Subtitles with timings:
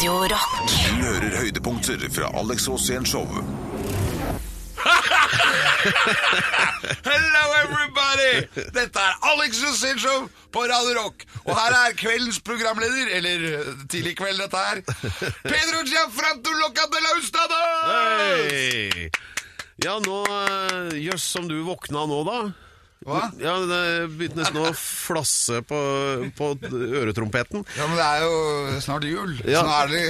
[0.00, 0.70] Radio Rock.
[0.88, 3.26] Du hører høydepunkter fra Alex Rosén Show.
[7.10, 8.46] Hello everybody!
[8.72, 11.26] Dette er Alex Rosinshov på Radio Rock.
[11.44, 14.80] Og her er kveldens programleder, eller eh, tidlig kveld dette her,
[15.44, 17.60] Pedro Gianfranto Loca de la Ustada!
[17.92, 19.10] Hei!
[19.84, 22.40] Ja, nå eh, Jøss, som du våkna nå, da.
[23.08, 23.20] Hva?
[23.40, 23.82] Ja, Det
[24.12, 25.78] begynte nesten å flasse på,
[26.36, 27.64] på øretrompeten.
[27.78, 29.38] Ja, men det er jo snart jul.
[29.48, 29.62] Ja.
[29.62, 30.02] Så nå er det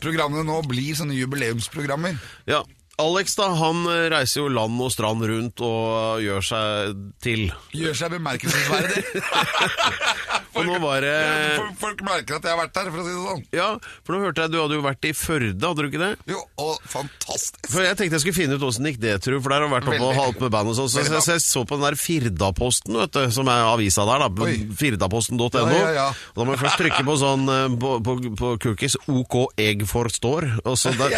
[0.00, 2.16] programmene nå blir sånne jubileumsprogrammer.
[2.48, 2.62] Ja,
[2.98, 7.46] Alex da, han eh, reiser jo land og strand rundt og gjør seg til.
[7.78, 9.04] Gjør seg bemerkelsesverdig.
[10.58, 11.12] Og nå var det
[11.58, 13.42] Folk, folk merker at jeg har vært der, for å si det sånn.
[13.54, 13.68] Ja,
[14.02, 16.08] for nå hørte jeg du hadde jo vært i Førde, hadde du ikke det?
[16.32, 17.68] Jo, og fantastisk.
[17.70, 19.74] For Jeg tenkte jeg skulle finne ut åssen gikk det, tru, for der har du
[19.76, 20.90] vært oppe og holdt med band og sånn.
[20.90, 21.36] Så, Veldig så, bra.
[21.36, 24.50] jeg så på den der Firdaposten, vet du, som er avisa der, da.
[24.82, 25.48] Firdaposten.no.
[25.54, 26.08] Ja, ja, ja.
[26.34, 29.86] Og Da må jeg først trykke på sånn eh, på, på, på cookies OK eg
[29.88, 30.48] forstår.
[30.64, 31.14] Og så der,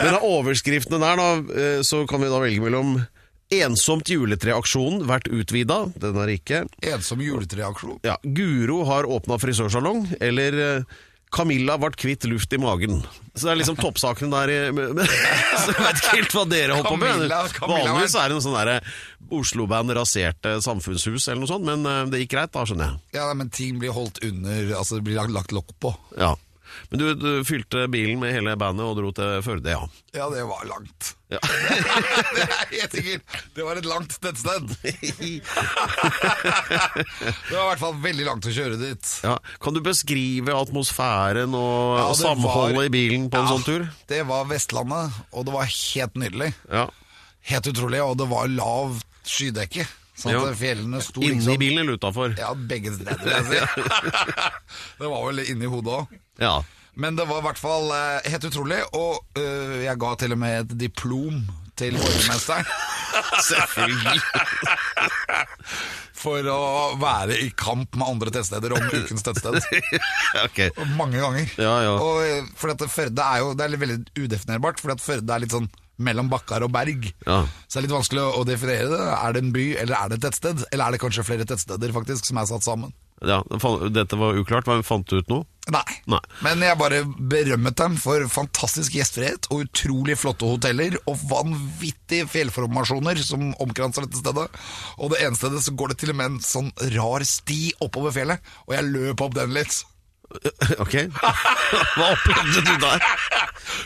[0.00, 0.28] Men av
[1.02, 3.06] overskriftene her da, eh, så kan vi da velge mellom
[3.52, 5.92] Ensomt juletreaksjon vært utvida.
[6.00, 6.62] Den er ikke.
[6.80, 7.98] Ensom juletreaksjon.
[8.02, 10.84] Ja, Guro har åpna frisørsalong, eller eh,
[11.30, 13.02] Camilla ble kvitt luft i magen.
[13.34, 14.72] Så det er liksom toppsakene der.
[15.60, 17.28] Så jeg vet ikke helt hva dere holder på med.
[17.60, 18.78] Vanligvis er det noe sånn derre
[19.32, 23.02] Oslo-band raserte samfunnshus eller noe sånt, men eh, det gikk greit da, skjønner jeg.
[23.18, 25.92] Ja, men ting blir holdt under, altså det blir lagt, lagt lokk på.
[26.16, 26.32] Ja.
[26.90, 29.82] Men du, du fylte bilen med hele bandet og dro til Førde, ja.
[30.16, 31.14] Ja, det var langt.
[31.32, 31.38] Ja.
[32.36, 33.22] det er helt sikkert.
[33.56, 34.68] Det var et langt tettsted.
[37.48, 39.12] det var i hvert fall veldig langt å kjøre dit.
[39.24, 39.36] ja.
[39.62, 43.88] Kan du beskrive atmosfæren og, Ja, samholdet var- i bilen på en sånn tur?
[44.08, 46.52] Det var Vestlandet, og det var helt nydelig.
[46.70, 46.86] Ja.
[47.50, 49.86] Helt utrolig, og det var lavt skydekke.
[50.22, 52.36] Sånn at fjellene sto Inni liksom bilen eller utafor?
[52.38, 53.86] Ja, begge steder, vil jeg si.
[55.00, 56.14] det var vel inni hodet òg.
[56.42, 56.60] Ja.
[56.94, 60.40] Men det var i hvert fall eh, helt utrolig, og eh, jeg ga til og
[60.42, 61.42] med et diplom
[61.80, 62.68] til borgermesteren.
[63.50, 64.20] Selvfølgelig.
[66.22, 66.60] For å
[67.00, 69.58] være i kamp med andre tettsteder om ukens tettsted.
[70.44, 70.60] ok.
[70.98, 71.48] Mange ganger.
[71.58, 71.96] Ja, ja.
[71.96, 75.56] Og for dette Førde er jo Det er litt veldig udefinerbart, for Førde er litt
[75.56, 75.68] sånn
[76.02, 77.10] mellom bakkar og berg.
[77.26, 77.42] Ja.
[77.66, 79.00] Så det er litt vanskelig å, definere det.
[79.18, 80.66] Er det en by, eller er det et tettsted?
[80.70, 82.94] Eller er det kanskje flere tettsteder faktisk som er satt sammen?
[83.22, 83.38] Ja,
[83.94, 85.46] Dette var uklart, Hva fant du ut noe?
[85.70, 85.84] Nei.
[86.10, 86.18] Nei.
[86.42, 93.20] Men jeg bare berømmet dem for fantastisk gjestfrihet og utrolig flotte hoteller og vanvittige fjellformasjoner
[93.22, 94.48] som omkranser dette stedet.
[94.98, 98.16] Og det ene stedet så går det til og med en sånn rar sti oppover
[98.16, 99.84] fjellet, og jeg løp opp den litt.
[100.82, 100.94] Ok.
[101.96, 103.06] Hva opplevde du der?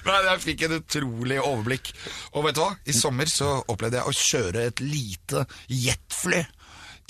[0.07, 1.91] Nei, jeg fikk en utrolig overblikk.
[2.35, 2.73] Og vet du hva?
[2.89, 6.45] I sommer så opplevde jeg å kjøre et lite jetfly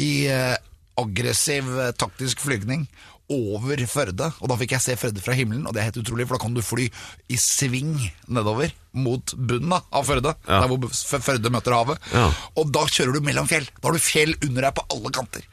[0.03, 0.55] i eh,
[1.01, 2.87] aggressiv eh, taktisk flygning
[3.33, 4.29] over Førde.
[4.39, 6.45] Og da fikk jeg se Førde fra himmelen, og det er helt utrolig, for da
[6.45, 6.85] kan du fly
[7.33, 7.97] i sving
[8.31, 10.61] nedover mot bunnen av Førde, Ja.
[10.63, 10.95] der hvor
[11.27, 11.99] Førde møter havet.
[12.15, 12.29] Ja.
[12.57, 13.67] Og da kjører du mellom fjell.
[13.81, 15.49] Da har du fjell under deg på alle kanter.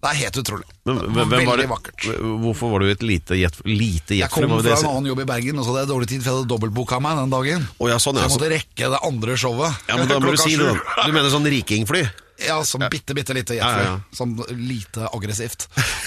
[0.00, 0.64] Det er helt utrolig.
[0.88, 2.06] Men, Det var Veldig det, vakkert.
[2.40, 5.60] Hvorfor var du et lite jet, lite Jeg kom fra en annen jobb i Bergen,
[5.60, 7.68] og så hadde jeg dårlig tid, for jeg hadde dobbeltboka meg den dagen.
[7.76, 8.16] Oh, ja, sånn.
[8.16, 9.84] Så jeg måtte rekke det andre showet.
[9.90, 10.72] Ja, men da må du si det.
[11.04, 12.06] Du mener sånn rikingfly?
[12.46, 13.84] Ja, sånn bitte, bitte lite jetfly.
[13.84, 14.16] Ja, ja, ja.
[14.16, 15.66] Sånn lite aggressivt.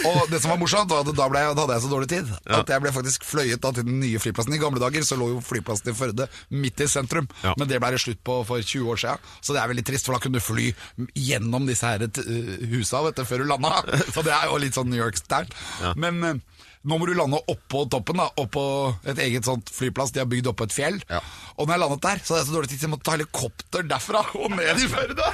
[0.10, 2.32] Og det som var morsomt, var at da, ble da hadde jeg så dårlig tid
[2.58, 4.56] at jeg ble faktisk fløyet da til den nye flyplassen.
[4.56, 7.94] I gamle dager så lå jo flyplassen i Førde midt i sentrum, men det ble
[7.94, 9.30] det slutt på for 20 år siden.
[9.42, 10.72] Så det er veldig trist, for da kunne du fly
[11.18, 13.76] gjennom disse her uh, husa vet du, før du landa.
[14.14, 15.94] Så det er jo litt sånn New York-style.
[16.00, 16.42] Men eh,
[16.84, 18.64] nå må du lande oppå toppen, da, oppå
[19.08, 20.12] et eget sånt flyplass.
[20.12, 20.98] De har bygd oppå et fjell.
[21.10, 21.22] Ja.
[21.56, 23.16] Og når jeg landet der, så hadde jeg så dårlig tid, så jeg måtte ta
[23.16, 25.28] helikopter derfra og ned i Førde.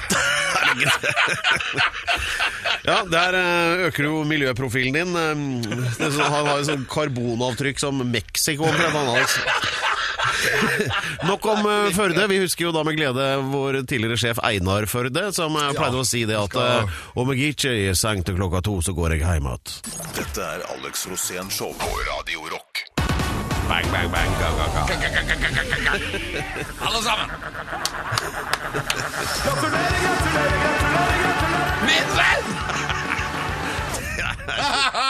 [2.80, 5.10] Ja, der eh, øker jo miljøprofilen din.
[5.12, 9.36] eh, Han har jo sånn karbonavtrykk som Mexico omtrent, han Alex.
[11.28, 12.26] Nok om uh, Førde.
[12.30, 16.06] Vi husker jo da med glede vår tidligere sjef Einar Førde, som eh, pleide å
[16.06, 19.24] si det at eh, om jeg ikke er seng til klokka to, så går jeg
[19.24, 19.60] hjem igjen.
[20.16, 22.84] Dette er Alex Rosén Show på Radio Rock.
[23.70, 24.82] Bang, bang, bang, ga, ga, ga.
[26.86, 27.28] Alle sammen!
[29.44, 31.30] Gratulerer, gratulerer, gratulerer
[31.86, 32.46] Min venn!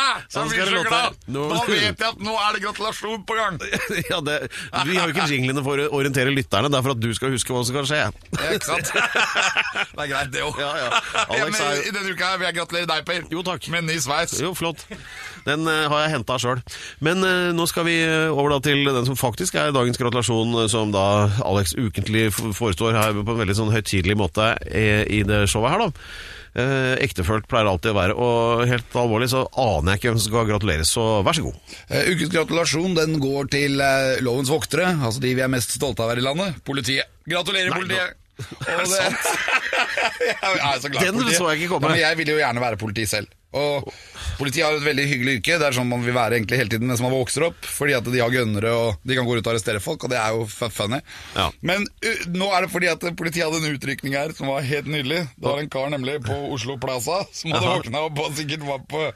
[0.31, 1.17] Sånn Jeg blir det så glad.
[1.35, 3.57] Nå- Da vet jeg at nå er det gratulasjon på gang.
[4.11, 4.37] Ja, det,
[4.87, 7.33] vi har jo ikke jinglene for å orientere lytterne, det er for at du skal
[7.35, 7.99] huske hva som kan skje.
[8.39, 8.93] Ja, ikke sant?
[8.95, 10.61] Det er greit, det òg.
[10.63, 10.89] Ja, ja.
[11.35, 13.27] Alex er- I denne uka vil jeg gratulere deg, Per.
[13.35, 13.67] Jo, takk.
[13.75, 14.37] Med ny sveis.
[14.41, 14.87] Jo, flott.
[15.49, 16.63] Den uh, har jeg henta sjøl.
[17.03, 20.55] Men uh, nå skal vi eh, over da til den som faktisk er dagens gratulasjon,
[20.71, 21.07] som da
[21.47, 25.91] Alex ukentlig forestår her på en veldig sånn høytidelig måte i det showet her, da.
[26.55, 28.17] Eh, ektefølt pleier alltid å være.
[28.17, 31.59] Og helt alvorlig så aner jeg ikke hvem som skal gratuleres, så vær så god.
[31.89, 36.05] Eh, ukens gratulasjon den går til eh, lovens voktere, altså de vi er mest stolte
[36.07, 36.61] av her i landet.
[36.67, 37.11] Politiet.
[37.31, 38.17] Gratulerer, Nei, politiet!
[38.41, 39.27] Er det sant?
[40.31, 41.37] jeg er så glad i Den politiet.
[41.37, 41.91] så jeg ikke komme.
[41.91, 43.29] Ja, men jeg vil jo gjerne være politi selv.
[43.57, 43.91] Og
[44.41, 45.59] Politiet har et veldig hyggelig yrke.
[45.61, 47.59] Det er sånn man vil være egentlig hele tiden mens man vokser opp.
[47.67, 50.21] Fordi at de har gønnere og de kan gå ut og arrestere folk, og det
[50.21, 51.03] er jo funny.
[51.37, 51.51] Ja.
[51.67, 54.89] Men uh, nå er det fordi at politiet hadde en utrykning her som var helt
[54.91, 55.27] nydelig.
[55.37, 58.83] Det var en kar nemlig på Oslo Plaza som hadde våkna opp og sikkert var
[58.91, 59.07] på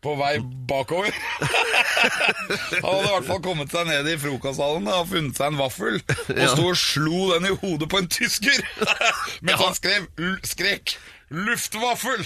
[0.00, 0.38] på vei
[0.68, 1.12] bakover.
[2.80, 5.98] Han hadde i hvert fall kommet seg ned i frokosthallen og funnet seg en vaffel,
[6.00, 8.62] og sto og slo den i hodet på en tysker.
[9.44, 10.08] Mens han skrev,
[10.48, 10.96] skrek
[11.30, 12.24] 'Luftvaffel!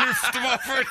[0.00, 0.88] Luftvaffel!'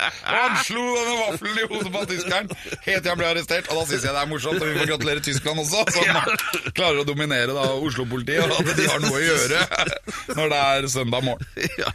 [0.00, 2.48] Og han slo denne vaffelen i hodet på tyskeren
[2.86, 3.68] helt til han ble arrestert.
[3.68, 7.02] Og da syns jeg det er morsomt, og vi får gratulere Tyskland også, som klarer
[7.02, 9.60] å dominere da Oslo-politiet, og at de har noe å gjøre
[10.38, 11.48] når det er søndag morgen.
[11.80, 11.92] Ja.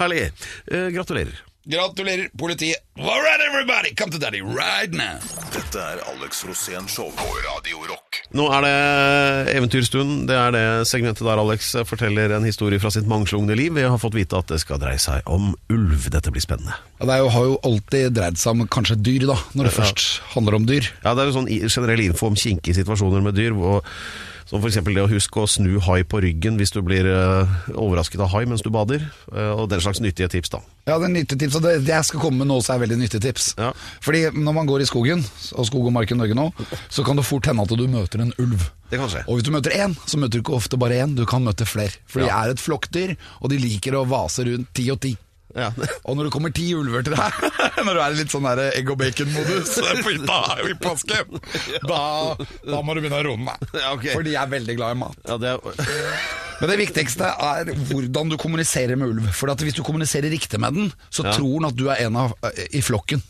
[0.00, 0.26] Herlig.
[0.68, 1.40] Eh, gratulerer.
[1.68, 2.76] Gratulerer, politiet.
[2.96, 5.18] All right, everybody, come to daddy right now.
[5.52, 8.22] Dette er Alex Rosén Show på Radio Rock.
[8.32, 10.22] Nå er det eventyrstund.
[10.30, 13.76] Det er det segmentet der Alex forteller en historie fra sitt mangslungne liv.
[13.76, 16.08] Vi har fått vite at det skal dreie seg om ulv.
[16.08, 16.72] Dette blir spennende.
[17.02, 19.74] Ja, det er jo, har jo alltid dreid seg om kanskje dyr, da, når det
[19.76, 20.88] først handler om dyr.
[21.04, 23.52] Ja, Det er jo sånn generell info om kinkige situasjoner med dyr.
[23.52, 23.84] Og,
[24.48, 24.78] som f.eks.
[24.80, 28.44] det å huske å snu hai på ryggen hvis du blir eh, overrasket av hai
[28.48, 29.04] mens du bader.
[29.34, 30.60] eh, og den slags nyttige tips, da.
[30.88, 32.96] Ja, det er nyttige tips, og det, jeg skal komme med nå, så er veldig
[33.02, 33.50] nyttige tips.
[33.60, 33.74] Ja.
[34.00, 36.48] Fordi når man går i skogen, og skog og mark i Norge nå,
[36.88, 38.64] så kan det fort hende at du møter en ulv.
[38.88, 39.26] Det kan skje.
[39.28, 41.68] Og hvis du møter én, så møter du ikke ofte bare én, du kan møte
[41.68, 41.92] flere.
[42.08, 42.40] For de Ja.
[42.46, 45.12] er et flokkdyr, og de liker å vase rundt ti og ti.
[45.56, 45.70] Ja.
[46.04, 47.38] Og når det kommer ti ulver til deg,
[47.86, 51.22] når du er i litt sånn der egg og bacon-modus på hytta i påske,
[51.86, 52.02] da,
[52.66, 53.72] da må du begynne å roe ned.
[53.72, 54.12] Ja, okay.
[54.12, 55.18] For de er veldig glad i mat.
[55.28, 56.28] Ja, det er,
[56.58, 59.28] Men det viktigste er hvordan du kommuniserer med ulv.
[59.36, 62.18] For at hvis du kommuniserer riktig med den, så tror den at du er en
[62.18, 63.22] av eh, i flokken.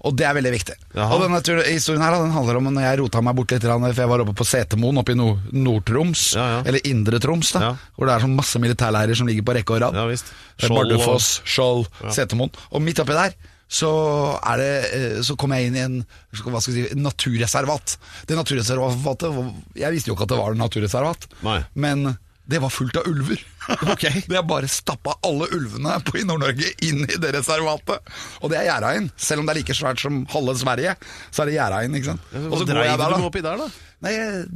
[0.00, 0.74] Og det er veldig viktig.
[0.96, 1.12] Jaha.
[1.12, 4.08] Og denne historien her den handler om når jeg rota meg bort litt, for jeg
[4.08, 6.62] var oppe på Setermoen oppe i Nord- Nord-Troms, Ja, ja.
[6.64, 7.76] eller Indre Troms, da, Ja.
[7.98, 9.94] hvor det er sånn masse militærleirer som ligger på rekke og rad.
[9.94, 12.50] Ja, og- Bardufoss, Skjold, Setermoen.
[12.72, 13.34] Og midt oppi der
[13.70, 17.96] så, er det, eh, så kom jeg inn i en hva skal jeg si, naturreservat.
[18.26, 21.64] Det naturreservatet Jeg visste jo ikke at det var en naturreservat, Nei.
[21.74, 22.18] men
[22.50, 23.40] det var fullt av ulver.
[23.92, 24.02] Ok.
[24.26, 28.08] Det har bare stappa alle ulvene på i Nord-Norge inn i det reservatet.
[28.42, 29.06] Og det er gjerda inn.
[29.20, 30.96] Selv om det er like svært som halve Sverige,
[31.30, 31.94] så er det gjerda inn.
[32.00, 32.24] ikke sant?
[32.48, 33.20] Og så går jeg der, da.
[33.20, 33.68] Du oppi der, da?
[34.02, 34.14] Nei,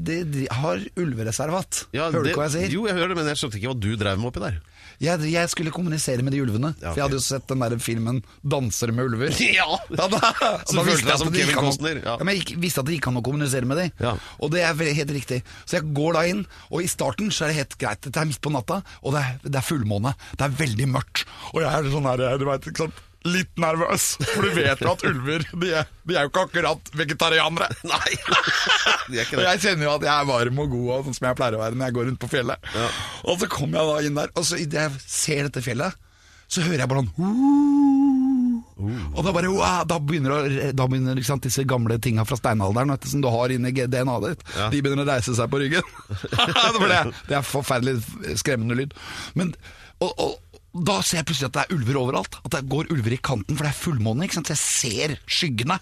[0.09, 1.85] de, de har ulvereservat.
[1.95, 2.75] Ja, Hører du hva jeg sier?
[2.75, 4.59] Jo, jeg hører det, men jeg skjønte ikke hva du drev med oppi der.
[5.03, 6.75] Jeg, jeg skulle kommunisere med de ulvene.
[6.79, 6.91] Ja, okay.
[6.91, 9.41] For jeg hadde jo sett den der filmen 'Danser med ulver'.
[9.55, 9.79] Ja.
[9.91, 10.33] da, da,
[10.67, 12.17] Så da følte deg jeg som Kevin Costner, ja.
[12.23, 13.95] Men jeg visste at det gikk an å kommunisere med dem.
[14.01, 14.15] Ja.
[14.41, 15.43] Og det er helt riktig.
[15.65, 18.07] Så jeg går da inn, og i starten så er det helt greit.
[18.09, 20.15] Det er midt på natta, og det er, det er fullmåne.
[20.37, 21.27] Det er veldig mørkt.
[21.53, 24.91] Og jeg er sånn her, du vet, ikke sant litt nervøs, for du vet jo
[24.93, 27.69] at ulver de er, de er jo ikke akkurat vegetarianere.
[27.93, 28.13] Nei,
[29.09, 29.47] de er ikke det.
[29.49, 31.63] jeg kjenner jo at jeg er varm og god, og sånn som jeg pleier å
[31.63, 32.69] være når jeg går rundt på fjellet.
[33.25, 35.97] Og så kommer jeg da inn der, og så idet jeg ser dette fjellet,
[36.53, 38.35] så hører jeg bare sånn
[39.15, 43.07] Og da bare wow, Da begynner, da begynner liksom, disse gamle tinga fra steinalderen vet
[43.07, 44.69] du, som du har inni DNA-et ditt, Ja.
[44.71, 45.89] de begynner å reise seg på ryggen.
[46.85, 47.01] Det,
[47.31, 47.97] det er forferdelig
[48.39, 48.93] skremmende lyd.
[49.39, 49.55] Men,
[50.05, 50.37] og, og
[50.75, 52.37] da ser jeg plutselig at det er ulver overalt.
[52.43, 54.25] At det går ulver i kanten, for det er fullmåne.
[54.27, 54.49] ikke sant?
[54.51, 55.77] Så jeg ser skyggene.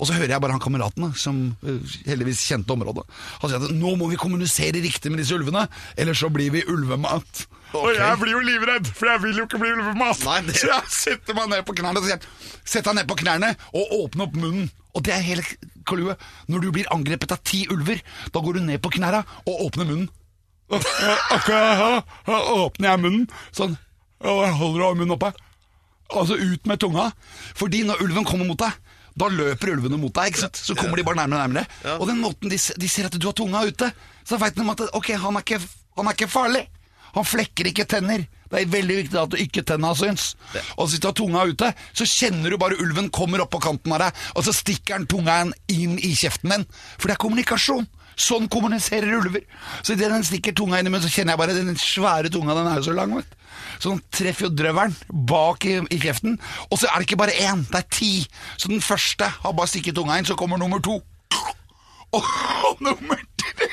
[0.00, 3.04] Og så hører jeg bare han kameraten, som eh, heldigvis kjente området.
[3.42, 5.66] Han sier at nå må vi kommunisere riktig med disse ulvene,
[6.00, 7.44] eller så blir vi ulvemat.
[7.76, 10.22] Og jeg blir jo livredd, for jeg vil jo ikke bli ulvemat.
[10.24, 12.24] Nei, det- Så jeg setter meg ned på knærne og sier
[12.68, 14.70] Sett deg ned på knærne og åpne opp munnen.
[14.96, 15.44] Og det er hele
[15.88, 16.16] clouet.
[16.48, 18.00] Når du blir angrepet av ti ulver,
[18.32, 20.08] da går du ned på knærne og åpner munnen.
[21.32, 23.76] Akkurat åpner jeg munnen sånn,
[24.24, 25.32] jeg holder munnen oppe.
[26.08, 27.10] Altså ut med tunga.
[27.58, 28.72] Fordi når ulven kommer mot deg,
[29.18, 30.30] da løper ulvene mot deg.
[30.30, 30.56] ikke sant?
[30.56, 31.66] Så kommer de bare nærmere og nærmere.
[31.98, 33.90] Og den måten de, de ser at du har tunga ute,
[34.24, 35.60] så veit de at ok, han er, ikke,
[35.98, 36.64] han er ikke farlig.
[37.14, 38.26] Han flekker ikke tenner.
[38.48, 40.30] Det er veldig viktig at du ikke tenna syns.
[40.76, 43.92] Og hvis du har tunga ute, så kjenner du bare ulven kommer opp på kanten
[43.92, 45.40] av deg, og så stikker han tunga
[45.72, 46.66] inn i kjeften din.
[46.96, 47.88] For det er kommunikasjon.
[48.18, 49.44] Sånn kommuniserer ulver.
[49.82, 52.56] Så idet den stikker tunga inn i munnen, så kjenner jeg bare den svære tunga,
[52.56, 53.36] den er jo så lang, vet.
[53.78, 54.96] Så den treffer jo drøvelen
[55.30, 56.38] bak i, i kjeften.
[56.68, 58.12] Og så er det ikke bare én, det er ti.
[58.56, 61.00] Så den første har bare stikket tunga inn, så kommer nummer to.
[62.08, 62.28] Og,
[62.68, 63.72] og nummer tre!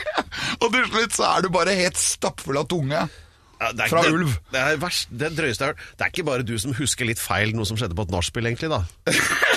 [0.61, 3.05] Og til slutt så er du bare helt stappfull av tunge.
[3.55, 4.33] Ja, det er, Fra det, ulv.
[4.51, 5.91] Det er verst, det drøyeste jeg har hørt.
[5.95, 8.49] Det er ikke bare du som husker litt feil noe som skjedde på et nachspiel,
[8.51, 8.81] egentlig, da.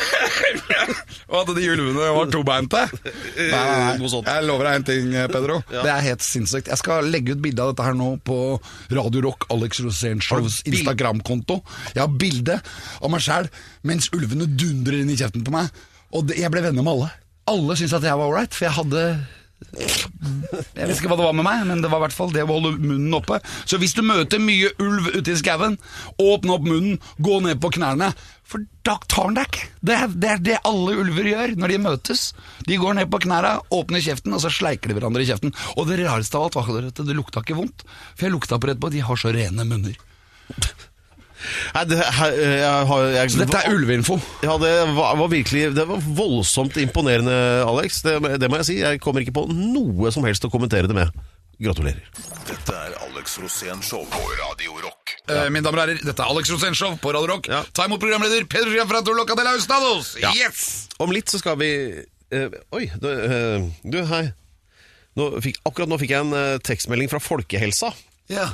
[1.28, 2.80] Og at de ulvene var tobeinte.
[3.36, 4.22] Nei, nei, nei.
[4.28, 5.58] Jeg lover deg en ting, Pedro.
[5.70, 6.70] Det er helt sinnssykt.
[6.72, 8.38] Jeg skal legge ut bilde av dette her nå på
[8.94, 11.60] Radio Rock, Alex Rosén Shows Instagram-konto.
[11.94, 12.58] Jeg har bilde
[13.02, 13.50] av meg sjæl
[13.88, 15.72] mens ulvene dundrer inn i kjeften på meg.
[16.14, 17.10] Og det, jeg ble venner med alle.
[17.48, 19.04] Alle syntes at jeg var ålreit, for jeg hadde
[19.68, 22.44] jeg vet ikke hva det var med meg, men det var i hvert fall det
[22.44, 23.40] å holde munnen oppe.
[23.68, 25.76] Så hvis du møter mye ulv ute i skauen,
[26.22, 28.12] åpne opp munnen, gå ned på knærne.
[28.48, 29.66] For da tar han deg ikke.
[29.84, 32.22] Det er, det er det alle ulver gjør når de møtes.
[32.70, 35.52] De går ned på knærne, åpner kjeften, og så sleiker de hverandre i kjeften.
[35.76, 37.84] Og det rareste av alt var at det lukta ikke vondt.
[38.14, 39.98] For jeg lukta på rett på, at de har så rene munner.
[41.74, 44.18] Nei, det, jeg, jeg, har- jeg, Så dette er ulveinfo.
[44.42, 47.34] Ja, det var, var virkelig Det var voldsomt imponerende,
[47.68, 48.02] Alex.
[48.06, 48.78] Det, det må jeg si.
[48.82, 51.12] Jeg kommer ikke på noe som helst å kommentere det med.
[51.58, 52.04] Gratulerer.
[52.46, 55.16] Dette er Alex Rosén Show på Radio Rock.
[55.28, 57.48] Eh, mine damer og herrer, dette er Alex Rosénshow på Radio Rock.
[57.50, 57.64] Ja.
[57.74, 60.14] Ta imot programleder Pedro Gianfranto Loca de la Ustados.
[60.22, 60.30] Ja.
[60.38, 60.86] Yes!
[61.02, 61.68] Om litt så skal vi
[61.98, 64.22] eh, Oi, du, eh, du hei.
[65.18, 67.90] Nå fikk, akkurat nå fikk jeg en eh, tekstmelding fra Folkehelsa.
[68.30, 68.46] Ja.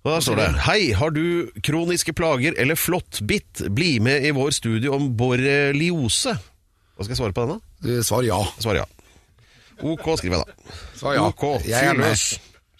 [0.00, 3.66] Og da står det Hei, har du kroniske plager eller flåttbitt?
[3.76, 6.32] Bli med i vår studie om borreliose.
[6.96, 7.98] Hva skal jeg svare på den, da?
[8.06, 8.38] Svar ja.
[8.60, 8.86] Svar ja.
[9.80, 10.78] Ok, skriver jeg da.
[10.96, 11.26] Svar ja.
[11.28, 12.30] Ok, Jeg er løs.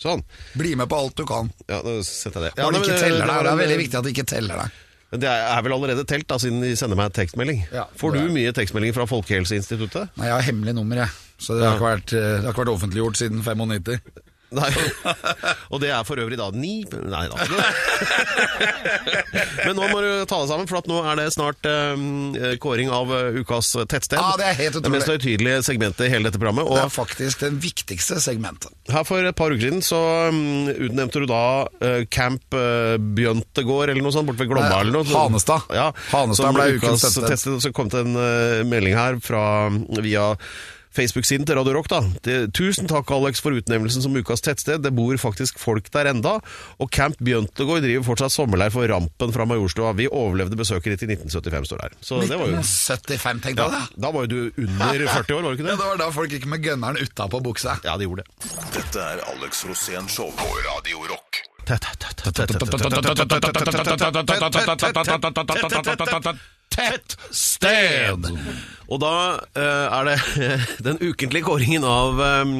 [0.00, 0.22] Sånn.
[0.56, 1.50] Bli med på alt du kan.
[1.68, 2.62] Ja, da setter jeg det.
[2.62, 3.26] Ja, nei, det men deg.
[3.28, 4.78] Det er veldig viktig at det ikke teller deg.
[5.20, 7.64] Det er vel allerede telt, da, siden de sender meg tekstmelding.
[7.74, 10.12] Ja, Får du mye tekstmelding fra Folkehelseinstituttet?
[10.16, 11.12] Nei, jeg har hemmelig nummer, jeg.
[11.40, 13.98] Så det har ikke vært, eh, det har ikke vært offentliggjort siden 95.
[14.50, 14.70] Nei.
[15.72, 17.36] Og det er for øvrig da ni Nei da.
[19.66, 22.88] Men nå må du ta deg sammen, for at nå er det snart eh, kåring
[22.94, 24.18] av eh, ukas tettsted.
[24.18, 24.86] Ja, det er helt utrolig.
[24.86, 26.64] Det mest høytidelige segmentet i hele dette programmet.
[26.70, 28.72] Det er faktisk det viktigste segmentet.
[28.90, 33.92] her for et par uker siden så um, utnevnte du da uh, Camp uh, Bjøntegård
[33.92, 35.08] eller noe sånt borte ved Glomma eller noe.
[35.10, 35.60] Hanestad.
[35.76, 37.60] Ja, Hanestad ble ukas tettsted.
[37.62, 39.42] Så kom det en uh, melding her fra,
[40.00, 40.32] via
[40.96, 41.88] Facebook-siden til Radio Rock.
[41.88, 42.00] da.
[42.26, 44.82] Det, Tusen takk, Alex, for utnevnelsen som ukas tettsted.
[44.82, 46.38] Det bor faktisk folk der enda.
[46.78, 49.92] Og Camp Bjøntegård driver fortsatt sommerleir for Rampen fra Majorstua.
[49.98, 51.98] Vi overlevde besøket ditt i 1975, står der.
[52.00, 54.02] Så det var jo 1975, tenkte ja, jeg det.
[54.02, 55.70] Da var jo du under 40 år, var du ikke det?
[55.70, 55.86] Ja, det?
[55.86, 57.78] var da folk gikk med gønneren utapå buksa.
[57.86, 58.50] Ja, de gjorde det.
[58.74, 61.44] Dette er Alex Rosén Show på Radio Rock.
[66.70, 68.26] Tett sted!
[68.90, 70.16] Og da uh, er det
[70.86, 72.54] den ukentlige kåringen av eh,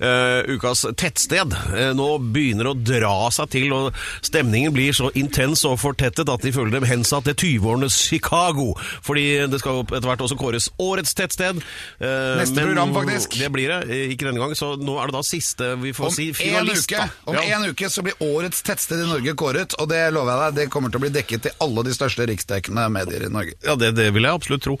[0.00, 1.54] uh, ukas tettsted.
[1.72, 6.44] Uh, nå begynner å dra seg til, og stemningen blir så intens og fortettet at
[6.46, 8.68] de føler dem hensatt til 20-årenes Chicago.
[9.06, 11.58] Fordi det skal etter hvert også kåres årets tettsted.
[11.98, 13.36] Neste program, faktisk.
[13.40, 13.98] Det blir det.
[14.14, 14.54] Ikke denne gang.
[14.58, 16.86] Så nå er det da siste vi får Om si en finalist.
[16.92, 17.32] uke, da.
[17.32, 17.44] om Ja.
[17.58, 20.70] en uke så blir årets tettsted i Norge kåret, og det lover jeg deg, det
[20.72, 23.56] kommer til å bli dekket i alle de største riksdekkende medier i Norge.
[23.66, 24.78] Ja, det, det vil jeg absolutt tro.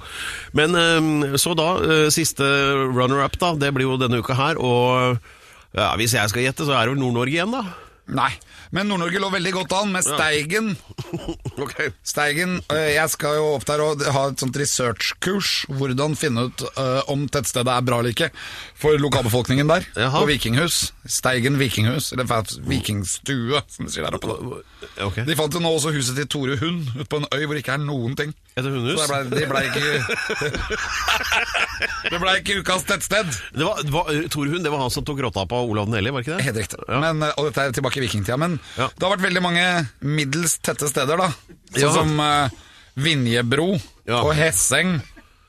[0.56, 2.44] Men eh, så da, eh, siste
[2.92, 5.18] runner-up da, det blir jo denne uka her, og
[5.76, 7.64] ja, hvis jeg skal gjette, så er det vel Nord-Norge igjen da?
[8.06, 8.30] Nei,
[8.70, 10.74] men Nord-Norge lå veldig godt an med Steigen.
[11.56, 11.72] Ok.
[12.04, 16.64] Steigen, jeg skal jo opp der og ha et sånt researchkurs, hvordan finne ut
[17.08, 18.28] om tettstedet er bra eller ikke,
[18.76, 20.20] for lokalbefolkningen der, Jaha.
[20.20, 20.90] på Vikinghus.
[21.08, 24.60] Steigen Vikinghus, eller faktisk Vikingstue, som de sier der oppe.
[25.06, 25.24] Okay.
[25.24, 27.64] De fant jo nå også huset til Tore Hund, ute på en øy hvor det
[27.64, 28.34] ikke er noen ting.
[28.56, 29.00] Etter hundehus?
[29.00, 29.84] Så det ble, det ble ikke
[32.10, 33.32] Det ble ikke ukas tettsted.
[33.56, 36.14] Det var, det var, Tore Hund, det var han som tok rotta på Olav hellige,
[36.16, 36.46] var ikke det?
[36.46, 36.80] Helt riktig.
[36.88, 38.36] Men, øh, og dette er tilbake i vikingtida.
[38.38, 38.88] Men Ja.
[38.88, 39.66] det har vært veldig mange
[40.00, 41.30] middels tette steder, da.
[41.74, 41.92] Sånn Ja.
[41.92, 42.48] som uh,
[42.96, 44.22] Vinjebro Ja.
[44.22, 45.00] og Hesseng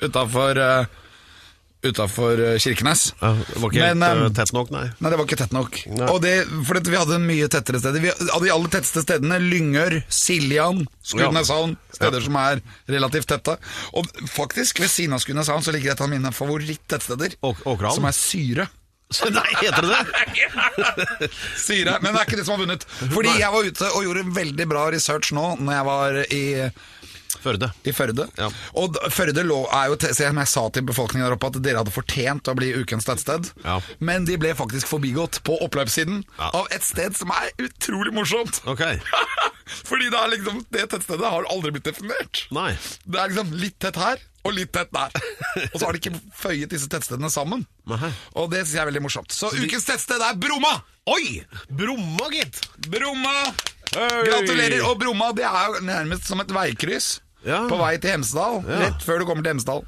[0.01, 0.85] utafor uh,
[1.85, 3.13] Utafor Kirkenes.
[3.21, 4.87] Ja, det var ikke Men, helt, uh, tett nok, nei.
[4.99, 5.77] Nei, det var ikke tett nok.
[6.09, 6.33] Og det,
[6.65, 8.01] for det, Vi hadde mye tettere steder.
[8.01, 11.77] Vi, av de aller tetteste stedene, Lyngør, Siljan, Skudeneshavn.
[11.93, 13.55] Steder som er relativt tette.
[13.93, 17.37] Og faktisk, ved siden av Skudeneshavn så ligger et av mine favoritt-tettsteder.
[17.93, 18.67] Som er Syre.
[19.09, 21.29] Så, nei, heter det det?
[21.65, 22.83] Sier jeg, Men det er ikke det som har vunnet.
[23.13, 26.41] Fordi jeg var ute og gjorde veldig bra research nå når jeg var i,
[27.47, 27.71] Førde.
[27.87, 28.27] i Førde.
[28.37, 28.49] Ja.
[28.77, 31.95] Og Førde lå, er jo, som jeg sa til befolkningen der oppe, at dere hadde
[31.95, 33.51] fortjent å bli ukens tettsted.
[33.65, 33.79] Ja.
[34.03, 36.51] Men de ble faktisk forbigått på oppløpssiden Ja.
[36.61, 38.61] av et sted som er utrolig morsomt.
[38.67, 38.99] Okay.
[39.89, 42.45] Fordi det, er liksom, det tettstedet har aldri blitt definert.
[42.55, 42.71] Nei.
[43.03, 45.11] Det er liksom litt tett her og litt tett der.
[45.73, 47.65] Og så har de ikke føyet disse tettstedene sammen.
[47.91, 48.11] Nei.
[48.39, 49.33] Og det syns jeg er veldig morsomt.
[49.35, 50.71] Så ukens tettsted er Bromma!
[51.11, 51.41] Oi!
[51.67, 52.61] Bromma, gitt!
[52.87, 53.33] Bromma!
[53.91, 54.81] Gratulerer!
[54.87, 57.17] Og Bromma det er jo nærmest som et veikryss.
[57.45, 57.61] Ja.
[57.69, 59.83] På vei til Hemsedal, rett før du kommer til Hemsedal.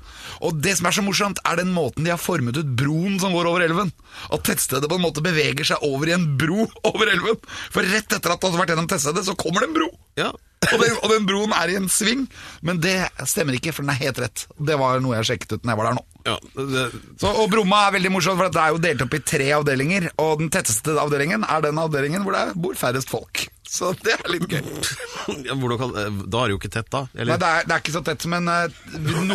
[0.46, 3.34] Og det som er så morsomt, er den måten de har formet ut broen som
[3.36, 3.90] går over elven.
[4.30, 7.40] At tettstedet på en måte beveger seg over i en bro over elven.
[7.74, 9.90] For rett etter at du har vært gjennom tettstedet, så kommer det en bro.
[10.20, 10.30] Ja.
[10.74, 12.26] og, den, og den broen er i en sving,
[12.68, 12.98] men det
[13.30, 14.46] stemmer ikke, for den er helt rett.
[14.60, 16.04] Det var noe jeg sjekket ut når jeg var der nå.
[16.28, 16.82] Ja, det,
[17.22, 20.10] Så, og Bromma er veldig morsomt, for det er jo delt opp i tre avdelinger.
[20.20, 23.48] Og den tetteste avdelingen er den avdelingen hvor det bor færrest folk.
[23.70, 24.64] Så det er litt gøy.
[25.80, 25.92] kan,
[26.26, 27.04] da er det jo ikke tett, da.
[27.14, 29.30] Nei, det er, det er ikke så tett, men eh, noen,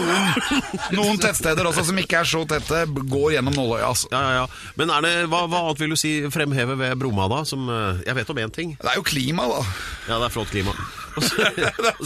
[0.96, 2.80] noen tettsteder også som ikke er så tette,
[3.14, 3.86] går gjennom nåløyet.
[3.86, 4.10] Altså.
[4.10, 4.74] Ja, ja, ja.
[4.80, 7.44] Men det, hva, hva annet vil du si fremheve ved Bromma, da?
[7.46, 8.74] Som, eh, jeg vet om én ting.
[8.82, 9.62] Det er jo klima, da.
[10.10, 10.74] Ja, det er flott klima.
[11.14, 11.36] Også,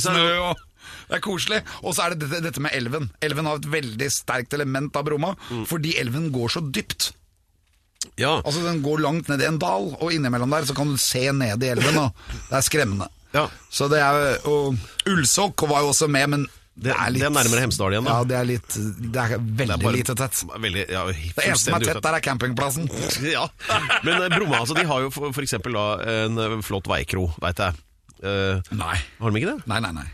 [0.04, 0.64] snø det- og
[1.08, 1.62] det er koselig.
[1.80, 3.08] Og så er det dette, dette med elven.
[3.24, 5.32] Elven har et veldig sterkt element av Bromma,
[5.70, 7.14] fordi elven går så dypt.
[8.18, 8.36] Ja.
[8.44, 11.24] Altså Den går langt ned i en dal, og innimellom der så kan du se
[11.34, 11.98] ned i elven.
[11.98, 12.12] Og
[12.50, 13.08] det er skremmende.
[13.34, 13.46] Ja.
[13.70, 14.78] Så det er Og
[15.10, 16.46] Ullsokk var jo også med, men
[16.78, 16.94] Det, det
[17.26, 18.14] er nærmere Hemsedal igjen, da.
[18.20, 20.44] Ja, det er litt Det er veldig Det er bare- lite tett.
[20.54, 22.86] Veldig, ja, Det eneste som er tett der, er campingplassen.
[23.36, 23.48] Ja,
[24.06, 27.74] Men eh, Bromma altså, de har jo da, en eh, flott veikro, veit jeg.
[28.22, 28.96] Eh, Nei.
[29.20, 29.66] har de ikke det?
[29.66, 30.06] Nei, nei, nei.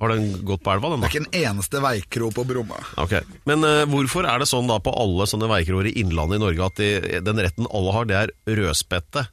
[0.00, 1.08] Har den gått på elva, den da?
[1.08, 2.78] Det er ikke en eneste veikro på Bromma.
[3.02, 6.44] Ok, Men uh, hvorfor er det sånn da på alle sånne veikroer i innlandet i
[6.46, 9.26] Norge at de, den retten alle har, det er rødspette?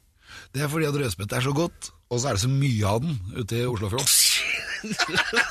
[0.52, 3.00] Det er fordi at rødspette er så godt, og så er det så mye av
[3.04, 4.12] den ute i Oslofjorden.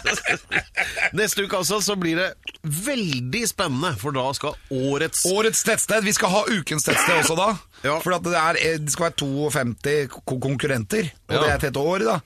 [1.18, 2.28] Neste uke altså så blir det
[2.64, 6.06] veldig spennende, for da skal årets Årets tettsted.
[6.08, 7.50] Vi skal ha ukens tettsted også da.
[7.86, 7.98] Ja.
[8.04, 11.42] For at det, er, det skal være 52 konkurrenter, og Ja.
[11.42, 12.06] det er et helt år.
[12.08, 12.20] da.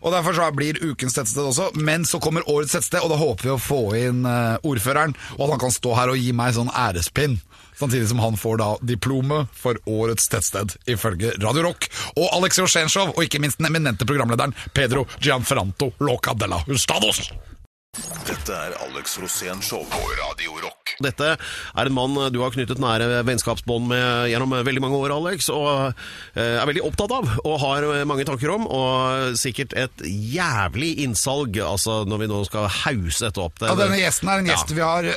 [0.00, 1.70] Og Derfor så blir ukens tettsted også.
[1.74, 5.14] Men så kommer årets tettsted, og da håper vi å få inn eh, ordføreren.
[5.38, 7.38] Og at han kan stå her og gi meg sånn ærespinn.
[7.80, 11.88] Samtidig som han får da diplomet for årets tettsted, ifølge Radio Rock.
[12.16, 17.30] Og Alex Rosenshov, og ikke minst den eminente programlederen Pedro Gianferranto Locadella de Hustados.
[18.28, 20.79] Dette er Alex Rosén Show på Radio Rock.
[21.00, 25.48] Dette er en mann du har knyttet nære vennskapsbånd med gjennom veldig mange år, Alex,
[25.54, 25.70] og
[26.34, 31.56] eh, er veldig opptatt av, og har mange tanker om, og sikkert et jævlig innsalg,
[31.64, 33.58] altså når vi nå skal hause dette opp.
[33.60, 34.76] Det, Ja, denne gjesten er en gjest Ja.
[34.76, 35.10] vi har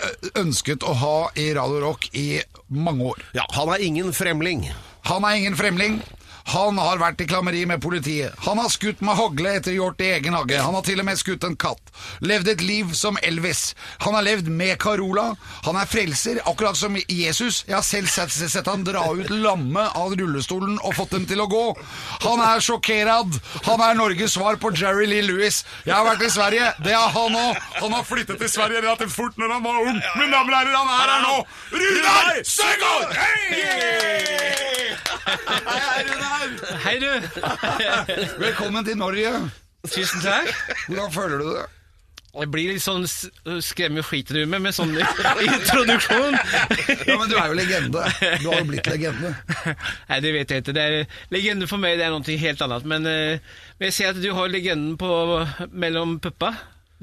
[0.43, 2.27] ønsket å ha i Radio Rock i
[2.73, 3.23] mange år.
[3.37, 4.67] Ja, han er ingen fremling.
[5.09, 6.01] Han er ingen fremling.
[6.51, 8.33] Han har vært i klammeri med politiet.
[8.45, 10.59] Han har skutt med hagle etter hjort i egen hage.
[10.59, 11.91] Han har til og med skutt en katt.
[12.21, 13.73] Levd et liv som Elvis.
[14.03, 15.29] Han har levd med Carola.
[15.65, 17.63] Han er frelser, akkurat som Jesus.
[17.67, 21.41] Jeg har selv sett, sett han dra ut lamme av rullestolen og fått dem til
[21.43, 21.63] å gå.
[22.27, 23.39] Han er sjokkerad.
[23.69, 25.63] Han er Norges svar på Jerry Lee Lewis.
[25.87, 26.73] Jeg har vært i Sverige.
[26.83, 27.63] Det har han òg.
[27.79, 30.01] Han har flyttet til Sverige relativt fort når han var ung.
[30.19, 31.35] Mine damer og herrer, han er her nå.
[31.79, 33.17] Runar Søgaard!
[33.17, 34.73] Hei!
[35.23, 36.32] Hei,
[36.99, 37.11] du!
[38.45, 39.31] Velkommen til Norge.
[39.87, 40.51] Tusen takk.
[40.87, 41.65] Hvordan føler du det?
[42.33, 43.03] Jeg blir litt sånn
[43.61, 44.95] skremme skiten ut med med sånn
[45.45, 46.33] introduksjon.
[47.05, 48.05] Ja, Men du er jo legende.
[48.41, 49.35] Du har jo blitt legende.
[50.09, 50.73] Nei, det vet jeg ikke.
[50.73, 52.87] Det er, legende for meg det er noe helt annet.
[52.89, 55.11] Men, eh, men jeg ser at du har legenden på
[55.69, 56.55] mellom puppa.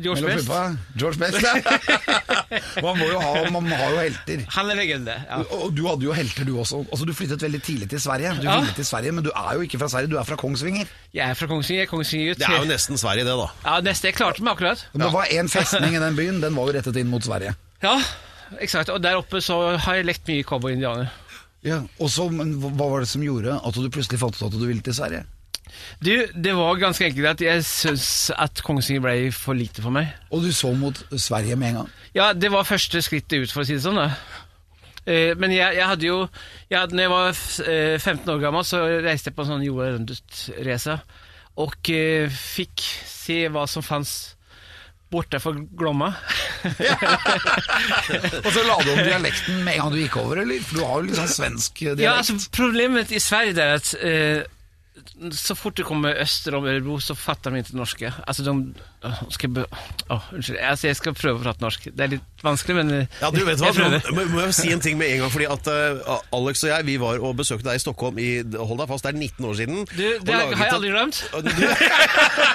[0.03, 0.49] George Mellom Best.
[0.49, 0.77] puppa.
[0.97, 1.53] George Best, ja.
[2.85, 4.43] Man må jo ha, man har jo helter.
[4.57, 5.15] Han er legende.
[5.29, 5.39] Ja.
[5.59, 6.81] Og du hadde jo helter, du også.
[6.91, 8.33] Altså, Du flyttet veldig tidlig til Sverige.
[8.41, 8.57] Du Ja.
[8.61, 10.87] ville til Sverige, Men du er jo ikke fra Sverige, du er fra Kongsvinger.
[11.15, 11.87] Jeg er fra Kongsvinger.
[11.91, 13.49] Kongsvinger Det er jo nesten Sverige, det, da.
[13.67, 14.09] Ja, neste.
[14.11, 14.87] Jeg klarte meg akkurat.
[14.93, 17.55] Men det var en festning i den byen, den var jo rettet inn mot Sverige.
[17.83, 17.97] Ja,
[18.61, 18.89] eksakt.
[18.91, 21.11] Og der oppe så har jeg lekt mye cowboy-indianer.
[21.63, 24.47] Ja, og så, men Hva hva var det som gjorde at du plutselig fant ut
[24.49, 25.25] at du ville til Sverige?
[26.01, 30.13] Du, det var ganske enkelt at jeg syns at Kongsvinger ble for lite for meg.
[30.31, 31.91] Og du så mot Sverige med en gang.
[32.17, 34.01] Ja, det var første skrittet ut, for å si det sånn.
[34.01, 34.11] da.
[35.07, 36.19] Eh, Men jeg, jeg hadde jo
[36.69, 37.29] jeg hadde, Når jeg var
[37.73, 40.97] eh, 15 år gammel, så reiste jeg på en sånn jorda Rundt-race
[41.65, 44.37] Og eh, fikk se hva som fantes
[45.11, 46.13] borte for Glomma.
[48.45, 50.61] Og så la du om dialekten med en gang du gikk over, eller?
[50.63, 52.05] For du har jo litt sånn svensk dialekt.
[52.05, 54.45] ja, altså Problemet i Sverige er at eh,
[55.37, 58.13] så fort du kommer øster om Ørebro, så fatter de ikke norske.
[58.27, 58.75] Altså, de,
[59.33, 59.65] skal jeg,
[60.13, 60.59] åh, unnskyld.
[60.61, 61.87] Altså, jeg skal prøve å prate norsk.
[61.97, 64.73] Det er litt vanskelig, men eh, Ja, du vet hva, jeg må, må jeg si
[64.75, 67.71] en ting med en gang, fordi at uh, Alex og jeg, vi var og besøkte
[67.71, 68.29] deg i Stockholm i,
[68.61, 69.81] hold deg fast, det er 19 år siden.
[69.89, 71.23] Du, det har jeg aldri glemt.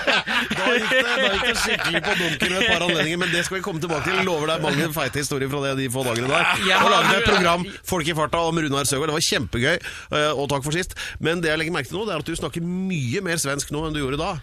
[0.05, 3.41] Da, gikk det, da gikk det skikkelig på dunker ved et par anledninger, men det
[3.47, 4.21] skal vi komme tilbake til.
[4.27, 6.49] Lover deg mange feite historier fra det de få dagene der.
[6.65, 9.09] Jeg Og har- laget et program, Folk i farta, om Runar Søgaard.
[9.11, 9.77] Det var kjempegøy,
[10.13, 10.95] uh, og takk for sist.
[11.19, 13.71] Men det jeg legger merke til nå, det er at du snakker mye mer svensk
[13.75, 14.33] nå enn du gjorde da.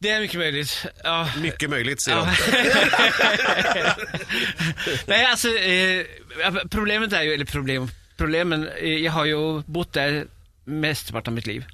[0.00, 0.62] Det er mye mulig.
[1.04, 1.16] Ja.
[1.68, 2.24] Mulig, sier Ja.
[2.24, 2.34] han.
[5.10, 6.06] Nei, altså eh,
[6.72, 10.22] Problemet er jo Eller problem, problemen eh, Jeg har jo bodd der
[10.70, 11.64] mesteparten av mitt liv.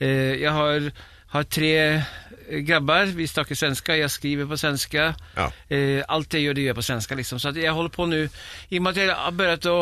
[0.00, 0.86] Eh, jeg har,
[1.34, 3.10] har tre grabber, grabbar.
[3.18, 3.92] Vi snakker svenska.
[3.98, 5.10] Jeg skriver på svenska.
[5.36, 5.48] Ja.
[5.68, 7.14] Eh, alt jeg gjør, det gjør jeg på svenska.
[7.18, 7.38] Liksom.
[7.42, 9.76] Så jeg holder på nå I og med at jeg har begynt å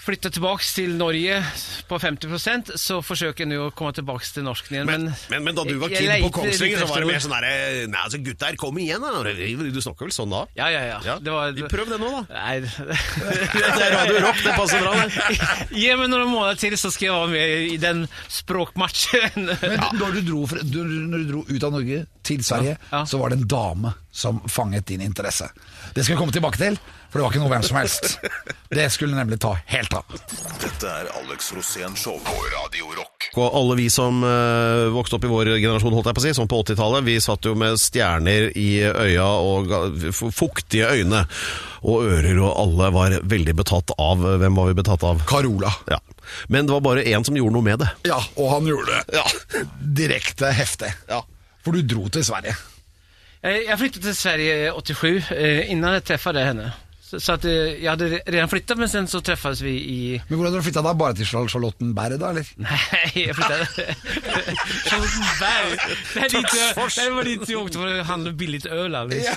[0.00, 1.40] flytta tilbake til Norge
[1.90, 4.86] på 50% så forsøker jeg nå å komme tilbake til norsken igjen.
[4.88, 7.52] Men, Men, men, da du var kid på Kongsvinger, så var det mer sånn herre
[7.90, 9.20] Nei, altså gutter, kom igjen, da.
[9.70, 10.40] Du snakker vel sånn da?
[10.56, 10.98] Ja, ja, ja.
[11.04, 11.18] Ja.
[11.20, 12.22] Det var, Prøv det nå, da.
[12.32, 15.36] Nei, Det er Radio Rock, det passer bra, det.
[15.76, 18.04] Gi meg noen måneder til, så skal jeg være med i den
[18.40, 19.50] språkmatchen.
[19.60, 23.04] Men når, du dro, fra- du, når du dro ut av Norge til Sverige, Ja.
[23.08, 25.46] så var det en dame som fanget din interesse.
[25.94, 26.76] Det skal vi komme tilbake til,
[27.10, 28.16] for det var ikke noe hvem som helst.
[28.70, 30.06] Det skulle nemlig ta helt av.
[30.62, 33.28] Dette er Alex Rosén Show på Radio Rock.
[33.38, 36.32] Og alle vi som uh, vokste opp i vår generasjon, holdt jeg på å si,
[36.38, 39.70] som på 80-tallet, vi satt jo med stjerner i øya og
[40.34, 41.24] fuktige øyne
[41.86, 45.22] og ører, og alle var veldig betatt av Hvem var vi betatt av?
[45.30, 45.70] Carola.
[45.90, 46.00] Ja.
[46.52, 47.88] Men det var bare én som gjorde noe med det.
[48.10, 49.24] Ja, og han gjorde det Ja.
[50.02, 50.90] direkte heftig.
[51.08, 51.22] Ja.
[51.64, 52.54] For du dro til Sverige.
[53.42, 56.72] Eh, Jag flyttade till Sverige 87, eh, innan jag träffade henne.
[57.10, 59.96] Så, at, jeg eh, jag hade re- redan flytta, men sen så treffes vi i...
[60.28, 60.92] Men hvordan har du flytta da?
[60.94, 62.46] Bare til Charl- Charlottenberg, da, eller?
[62.62, 63.56] Nei, jeg flytta
[64.90, 65.74] Charlottenberg!
[66.14, 68.94] Det, er det var dit jag åkte for å handle billig øl.
[68.94, 69.26] alldeles.
[69.26, 69.34] Ja.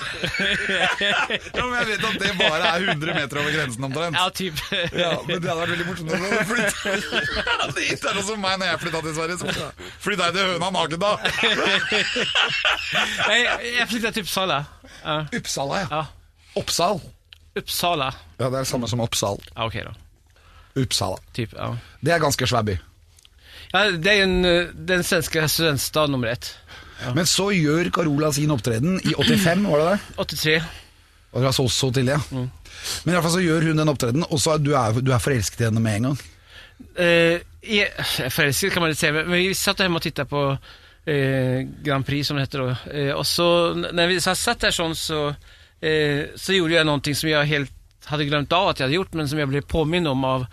[1.53, 4.17] Ja, men jeg vet at det bare er 100 meter over grensen omtrent.
[4.19, 4.61] Ja, typ.
[4.93, 7.97] Ja, men det hadde vært veldig morsomt om du flytta dit.
[8.03, 9.37] Det er som meg når jeg flytta til Sverige.
[9.41, 9.45] Så
[10.03, 11.11] flytta jeg til Høna naken, da.
[13.27, 13.39] Nei,
[13.79, 14.61] jeg flytta til Uppsala.
[15.01, 15.17] Ja.
[15.39, 15.87] Uppsala, ja.
[15.91, 16.03] ja.
[16.59, 17.01] Oppsal.
[17.55, 18.13] Uppsala.
[18.39, 19.37] Ja, det er det samme som Oppsal.
[19.55, 19.93] Ja, ok da.
[20.81, 21.17] Uppsala.
[21.37, 21.67] Typ, ja.
[22.01, 22.77] Det er ganske svær by.
[23.73, 26.55] ja det er en, eh, den svenske studentstad nummer ett.
[27.15, 29.99] Men så gjør Carola sin opptreden i 85, var det det?
[30.17, 30.61] 83.
[31.33, 32.19] Og dere så så til, ja.
[32.31, 32.49] Men
[33.09, 35.19] i hvert fall så gjør hun den opptredenen, og så er du, er, du er
[35.19, 36.17] forelsket i henne med en gang.
[36.97, 40.43] Eh, i- forelsket kan man litt se, men vi satt hjemme og titta på
[41.05, 44.71] eh, Grand Prix som det heter Og, Eh, och så når när vi satt der
[44.71, 45.35] sånn, sån så,
[45.83, 47.71] eh, så gjorde jag någonting som jag helt
[48.05, 50.45] hade glömt av att jag hade gjort, men som jag blev påminnet om av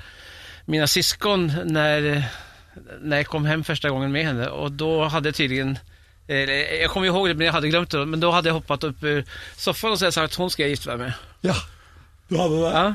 [0.65, 2.25] mina syskon när,
[3.01, 4.49] när jag kom hem första gången med henne.
[4.49, 5.79] Och då hade jag tydligen
[6.27, 6.37] eh,
[6.81, 8.07] jag kommer ihåg det, men jag hadde glömt det.
[8.07, 9.25] Men da hadde jeg hoppet opp ur
[9.57, 11.13] sofaen og så hade jag sagt att hon ska jag gifta mig med.
[11.41, 11.57] Ja,
[12.29, 12.71] du hadde det.
[12.71, 12.95] Ja.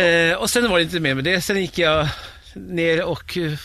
[0.00, 1.42] Eh, og sen var det ikke mer med det.
[1.42, 2.08] Sen gikk jeg
[2.54, 3.58] ned och eh,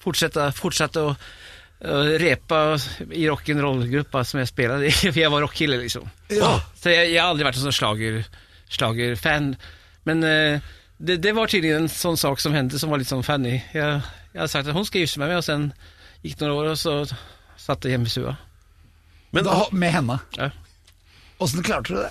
[0.00, 1.37] fortsatte, fortsatte att eh,
[1.78, 2.76] repa
[3.14, 4.92] i rock'n'roll-gruppa som jeg spilte i.
[5.12, 6.08] for jeg var rockkille liksom.
[6.34, 6.56] Ja.
[6.74, 8.20] Så jeg, jeg, har aldri vært en sånn slager,
[8.74, 9.52] slagerfan.
[10.08, 13.26] Men uh, det, det var tydeligvis en sånn sak som hendte, som var litt sånn
[13.26, 13.60] fanny.
[13.74, 14.00] Jeg,
[14.32, 15.70] jeg hadde sagt at hun skal gifte meg med og sen
[16.24, 16.94] gikk det noen år og så
[17.58, 18.34] satt jeg hjemme i stua.
[19.36, 20.18] Men Da, med henne.
[20.38, 20.50] Ja.
[21.38, 22.10] Åssen klarte du det?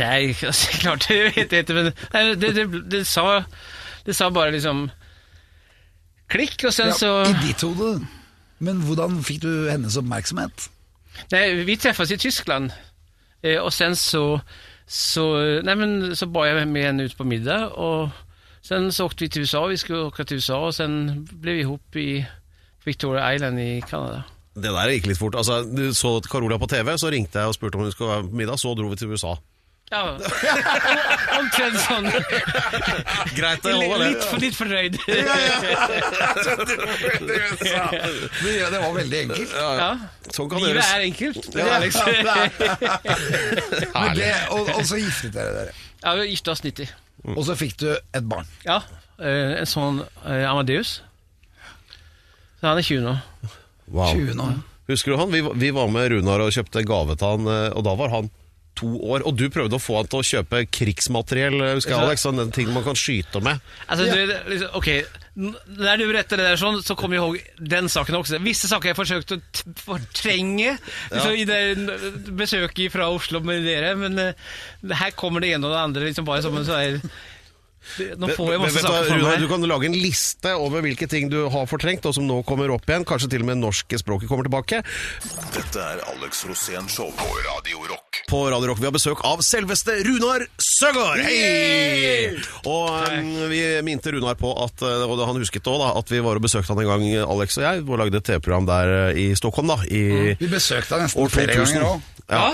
[0.00, 1.76] Nei, jeg klarte det vet inte.
[1.76, 3.44] Men nei, det, det, det, sa,
[4.06, 4.88] det sa bare liksom
[6.32, 7.20] klikk, og sen så...
[7.22, 8.00] I ditt hode.
[8.58, 10.68] Men hvordan fikk du hennes oppmerksomhet?
[11.32, 12.70] Nei, vi treffes i Tyskland.
[13.60, 14.40] og sen så,
[14.86, 15.24] så,
[15.64, 17.72] Nei, men, så ba jeg med henne ut på middag.
[17.76, 18.10] og
[18.62, 19.66] sen så åkte vi til USA.
[19.70, 22.24] Vi skulle åka til USA og sen ble vi ihop i
[22.86, 24.22] Victoria Island i Kanada.
[24.54, 25.34] det der gikk litt fort.
[25.36, 28.28] Altså, Du så Carola på TV, så ringte jeg og spurte om hun skulle være
[28.28, 28.58] på middag.
[28.58, 29.34] Så dro vi til USA.
[29.86, 30.16] Ja,
[31.38, 32.08] omtrent sånn.
[33.36, 34.96] Greit, det holder Litt for, litt fornøyd.
[35.06, 35.36] ja,
[38.56, 39.52] ja, det var veldig enkelt.
[39.54, 39.92] Ja.
[40.34, 41.46] Sånn kan Livet er enkelt.
[41.54, 42.10] Det er liksom.
[43.94, 45.74] Men det, og, og så giftet dere dere.
[46.02, 46.90] Ja, vi gifta oss 90.
[47.36, 48.48] Og så fikk du et barn.
[48.66, 48.80] Ja,
[49.22, 50.96] eh, en sånn eh, Amadeus.
[52.58, 53.14] Så han er 20 nå.
[53.94, 54.10] Wow.
[54.10, 54.48] 20 nå.
[54.90, 55.30] Husker du han?
[55.30, 58.30] Vi, vi var med Runar og kjøpte gave til han, eh, og da var han
[58.76, 59.26] to år.
[59.26, 62.08] Og du prøvde å få han til å kjøpe krigsmateriell, eh, husker jeg, Ja.
[62.08, 62.26] Alex?
[62.36, 63.60] den ting man kan skyte med.
[63.88, 64.90] Alltså, du, liksom, ok
[65.36, 68.38] når du retter det der sånn, så kommer jeg ihåg den saken også.
[68.40, 70.78] Visse saker jeg forsøkte å fortrenge
[71.12, 75.76] liksom, i det besøket fra Oslo med dere, men uh, her kommer det ene og
[75.76, 77.10] det andre liksom bare som en sånn
[78.18, 79.44] Nå får jeg masse saker for Runar, meg.
[79.44, 82.72] du kan lage en liste over hvilke ting du har fortrengt, og som nå kommer
[82.74, 83.06] opp igjen.
[83.06, 84.82] Kanskje til og med norske språket kommer tilbake.
[85.54, 88.05] Dette er Alex Rosén Show på Radio Rock.
[88.28, 91.20] På Radio Rock vi har besøk av selveste Runar Søgaard!
[91.26, 92.32] Hei!
[92.66, 96.22] Og um, vi minte Runar på at uh, og han husket også, da, at vi
[96.24, 99.20] var og besøkte han en gang, Alex og jeg, og lagde et TV-program der uh,
[99.20, 99.70] i Stockholm.
[99.72, 102.12] da I Vi besøkte han nesten flere ganger òg.
[102.26, 102.46] Ja.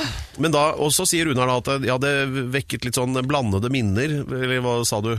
[0.43, 2.13] Men da, og så sier Runar da at ja, det
[2.53, 5.15] vekket litt sånn blandede minner, eller hva sa du?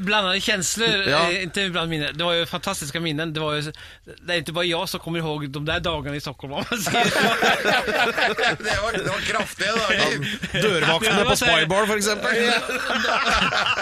[0.00, 1.30] Blandade känslor, Ja.
[1.30, 2.18] eh, inte bland minnen.
[2.18, 3.32] Det var ju fantastiska minnen.
[3.32, 3.72] Det, var ju,
[4.26, 6.52] det är inte bara jag som kommer ihåg de där dagarna i Stockholm.
[6.52, 7.04] om man säger.
[8.58, 10.62] Det, var, det var kraftige dager.
[10.62, 12.50] Dørvaktene på Spybar, for eksempel.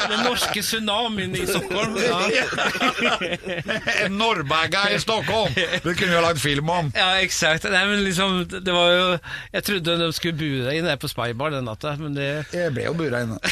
[0.08, 1.96] Den norske tsunamien i Stockholm.
[2.08, 2.30] Ja.
[4.04, 5.52] En Norrbagga i Stockholm!
[5.82, 6.92] Det kunne vi ha lagd film om.
[6.96, 7.64] Ja, exakt.
[7.64, 9.18] Nej, men liksom, det var ju,
[9.52, 12.44] jag trodde de skulle bura in där på Spybar den natten, men det...
[12.52, 13.38] Jeg ble jo bura inne.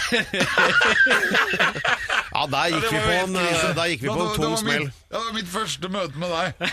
[2.36, 3.36] Ja, der gikk det vi på en,
[3.78, 4.82] der gikk vi på en tung smell.
[5.08, 6.64] Ja, det var mitt første møte med deg.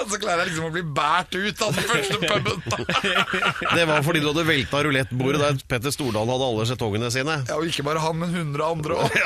[0.00, 2.62] Og så klarer jeg liksom å bli båret ut av den første puben.
[3.76, 7.36] Det var fordi du hadde velta rulettbordet der Petter Stordalen hadde alle skjetongene sine.
[7.50, 9.18] Ja, og ikke bare han, men hundre andre òg.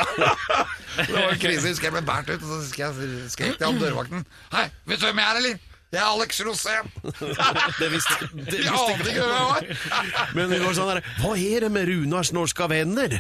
[0.98, 1.68] Det var en krise.
[1.68, 4.26] Husker jeg ble båret ut, og så husker jeg til han dørvakten.
[4.56, 5.62] Hei, vet du hvem jeg er, eller?
[5.94, 6.88] Jeg er Alex Rosén.
[7.80, 9.62] Det visste, det Jeg visste ante ikke hvem jeg var.
[10.36, 13.14] Men det var sånn der Hva er det med Runars norske venner?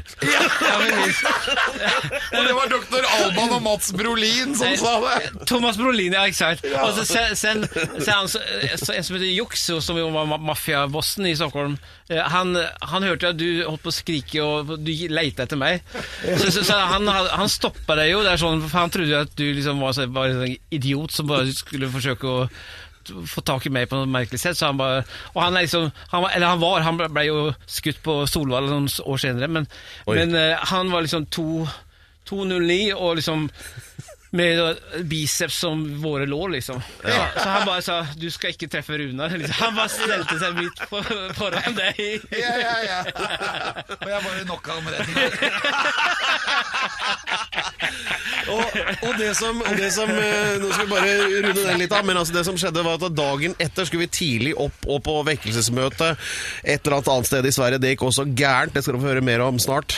[2.34, 5.46] Og det var doktor Alban og Mats Brolin som sa det.
[5.50, 6.64] Thomas Brolin, ja exakt.
[6.82, 11.76] Og så, sen, sen, en som heter Jukso, som jo var ma- maffiabossen i Stockholm,
[12.08, 12.52] han,
[12.84, 15.80] han hørte at du holdt på å skrike og du leita etter meg.
[16.36, 18.22] Så, så, så han, han stoppa deg jo.
[18.40, 21.88] Sånn, han trodde at du liksom var, så- var en sånn idiot som bare skulle
[21.94, 22.42] forsøke å
[23.28, 25.02] få tak i meg på noe merkelig sett, så han bare
[25.34, 28.86] Og han liksom han var, Eller han var, han ble, jo skutt på Solvall noen
[29.04, 29.66] år senere, men,
[30.08, 31.66] men eh, han var liksom to
[32.30, 33.44] 209 og liksom
[34.34, 36.82] med biceps som våre lår, liksom.
[37.02, 39.36] Så, så han bare sa 'du skal ikke treffe Runar'.
[39.44, 39.54] Liksom.
[39.60, 41.02] Han bare stelte seg midt på,
[41.38, 42.00] foran deg.
[42.32, 43.00] Ja, ja, ja.
[44.00, 45.32] Og jeg bare knocka ham rett ned.
[48.44, 48.64] Og,
[49.08, 51.14] og det som, og det som eh, Nå skal vi bare
[51.46, 54.12] runde den litt av, men altså det som skjedde var at dagen etter skulle vi
[54.12, 56.10] tidlig opp og på vekkelsesmøte
[56.62, 57.80] et eller annet annet sted i Sverige.
[57.82, 59.96] Det gikk også gærent, det skal du få høre mer om snart.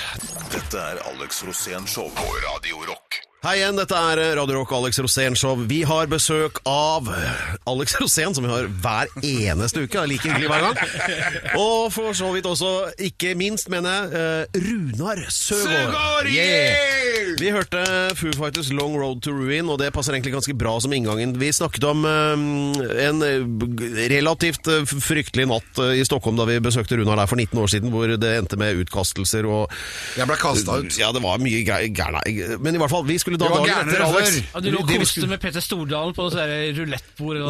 [0.54, 3.25] Dette er Alex Rosén Show på Radio Rock.
[3.46, 5.60] Hei igjen, dette er Radio Rock Alex Rosén Show.
[5.70, 7.06] Vi har besøk av
[7.70, 9.92] Alex Rosén, som vi har hver eneste uke.
[9.92, 10.80] Det er Like hyggelig hver gang.
[11.54, 12.72] Og for så vidt også,
[13.06, 16.26] ikke minst, mener jeg, eh, Runar Søgaard.
[16.26, 17.06] Yeah!
[17.38, 17.84] Vi hørte
[18.18, 21.36] Foo Fighters Long Road to Ruin, og det passer egentlig ganske bra som inngangen.
[21.38, 22.34] Vi snakket om eh,
[23.06, 23.46] en eh,
[24.10, 27.70] relativt eh, fryktelig natt eh, i Stockholm da vi besøkte Runar der for 19 år
[27.70, 29.70] siden, hvor det endte med utkastelser og
[30.18, 30.98] Jeg ble kasta ut.
[30.98, 32.58] Ja, det var mye gærent.
[32.58, 34.36] Men i hvert fall, vi skulle da var dagen etter Alex.
[34.52, 37.40] Ja, du lå og koste med Petter Stordalen på der rulettbord.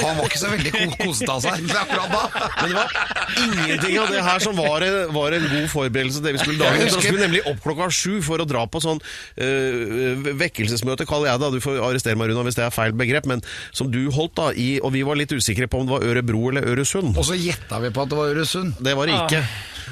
[0.00, 2.22] Han var ikke så veldig kosete av seg akkurat da.
[2.60, 2.96] Men det var
[3.44, 4.86] ingenting av det her som var,
[5.16, 6.94] var en god forberedelse til det vi skulle dagen etter.
[6.94, 11.32] Da skulle vi nemlig opp klokka sju for å dra på sånn øh, vekkelsesmøte, kaller
[11.32, 11.52] jeg det.
[11.56, 13.28] Du får arrestere meg, Runa, hvis det er feil begrep.
[13.30, 16.08] Men som du holdt da, i, og vi var litt usikre på om det var
[16.10, 17.14] Ørebro eller Øresund.
[17.18, 18.74] Og så gjetta vi på at det var Øresund.
[18.84, 19.44] Det var det ikke.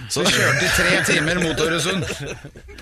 [0.08, 2.04] Så, Vi kjørte i tre timer mot Øresund.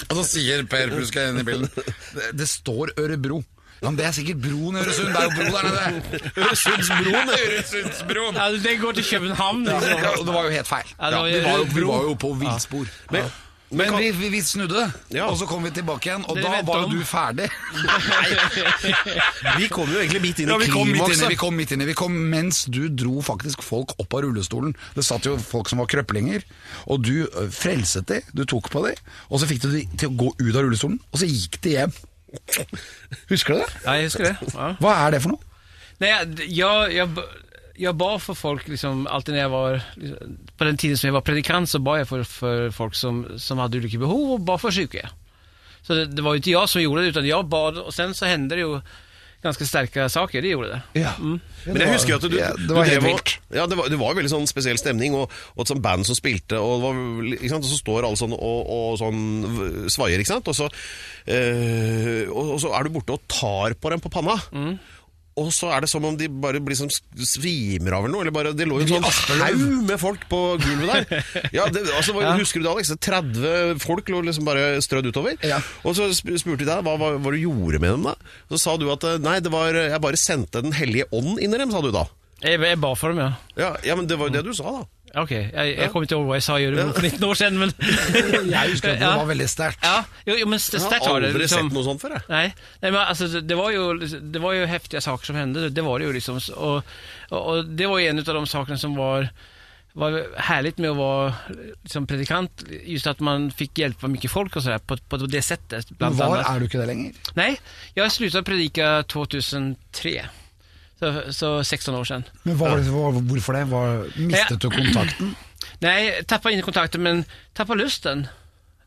[0.09, 3.43] Og så sier Per Pruska inn i bilen det, det står Ørebro.
[3.81, 5.09] Ja, men Det er sikkert broen i Øresund.
[5.09, 6.33] Det er jo bro der nede.
[6.37, 7.31] Øresundsbroen!
[7.45, 8.37] Øresundsbroen.
[8.37, 9.63] Ja, det går til København.
[9.65, 10.03] Liksom.
[10.05, 10.91] Ja, og det var jo helt feil.
[11.01, 12.91] Ja, det var vi, jo var jo, vi var jo på villspor.
[13.11, 13.31] Men,
[13.71, 15.29] Men vi, vi, vi snudde, Ja.
[15.31, 17.47] og så kom vi tilbake igjen, og Dere da var jo du ferdig.
[19.61, 21.29] vi kom jo egentlig midt inn i Ja, vi kom midt klimakset.
[21.31, 21.87] vi kom midt inne.
[21.87, 24.75] Vi kom mens du dro faktisk folk opp av rullestolen.
[24.97, 26.43] Det satt jo folk som var krøplinger,
[26.91, 28.95] og du ø, frelset de, du tok på de,
[29.31, 31.77] og så fikk du de til å gå ut av rullestolen, og så gikk de
[31.77, 31.95] hjem.
[33.31, 33.71] Husker du det?
[33.87, 34.35] Ja, jeg husker det.
[34.55, 34.73] Ja.
[34.83, 35.47] Hva er det for noe?
[36.01, 36.11] Nej,
[36.49, 37.19] jeg, jag,
[37.81, 41.15] jag ba för folk, liksom, alltid när jag var, liksom, på den tiden som jag
[41.15, 44.61] var predikant så ba jag för, för folk som, som hade ulike behov och bad
[44.61, 45.09] för syke.
[45.83, 48.15] Så det, det var ju inte jag som gjorde det, utan jag bad och sen
[48.15, 48.81] så hände det ju
[49.43, 51.01] ganske sterke saker, De gjorde det.
[51.01, 51.13] Ja.
[51.19, 51.41] Men
[51.81, 53.39] jeg husker at du, ja, Det var helt drev og- vilt.
[53.57, 56.15] Ja, det var, det var veldig sånn spesiell stemning, og, og et sånt band som
[56.19, 57.65] spilte, og, det var, ikke sant?
[57.65, 60.49] og så står alle sånn og, og sånn svaier, ikke sant?
[60.53, 60.69] Og så,
[61.33, 64.37] øh, og, og så er du borte og tar på dem på panna.
[64.53, 64.75] Mm.
[65.39, 68.25] Og så er det som om de bare blir som svimer av eller noe.
[68.25, 71.27] Eller bare, det lå jo en sånn haug med folk på gulvet der.
[71.57, 72.35] Ja, det, altså, Ja.
[72.39, 72.93] Husker du det, Alex?
[73.01, 75.39] 30 folk lå liksom bare strødd utover.
[75.47, 75.61] Ja.
[75.87, 78.17] Og så spurte de deg hva, hva, hva du gjorde med dem da.
[78.51, 81.55] Så sa du at eh, nei, det var, jeg bare sendte Den hellige ånd inn
[81.55, 82.07] i dem, sa du da.
[82.41, 83.33] Jeg, jeg ba for dem, ja.
[83.61, 84.85] Ja, ja men det var jo det du sa, da.
[85.15, 87.59] Okej, jeg, jag kommer ikke over hva jeg sa i for för 19 år siden,
[87.59, 87.73] men...
[88.55, 89.83] Jeg husker at det var veldig sterkt.
[89.83, 91.31] Ja, jo, jo, men st- Jeg sterkt har var det.
[91.33, 91.67] aldri liksom.
[91.71, 92.23] sett noe sånt før, jeg.
[92.31, 92.45] Nei,
[92.85, 95.71] nei men altså, det, var jo, det var jo heftige saker som hendte.
[95.75, 96.39] det var det jo liksom.
[96.57, 96.93] Og,
[97.31, 99.27] og, och det var jo en av de sakene som var,
[99.99, 104.63] var härligt med å være liksom, predikant, just at man fikk hjelpe mye folk och
[104.63, 105.91] sådär på, på det sättet.
[105.91, 106.55] Bland var annat.
[106.55, 107.13] er du ikke det lenger?
[107.35, 107.59] Nej,
[107.95, 110.21] jag slutade predika 2003.
[111.01, 112.25] Så, så 16 år siden.
[112.43, 113.65] Men hva, var det- hva, Hvorfor det?
[113.65, 115.35] Var, mistet du kontakten?
[115.79, 118.27] Nej, tappa inte kontakten men tappa lusten.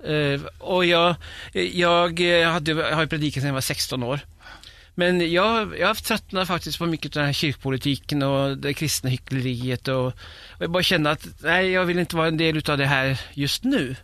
[0.10, 1.16] Uh, och jag,
[1.54, 4.20] jag, eh, hade, jag har ju predikat sedan jag var 16 år.
[4.96, 9.88] Men jag, jag tröttnade faktiskt på mycket av den här kyrkpolitiken och det kristna hyckleriet
[9.88, 10.14] och, och
[10.60, 13.64] jag bara kände att nej, jag vill inte vara en del av det här just
[13.64, 13.96] nu.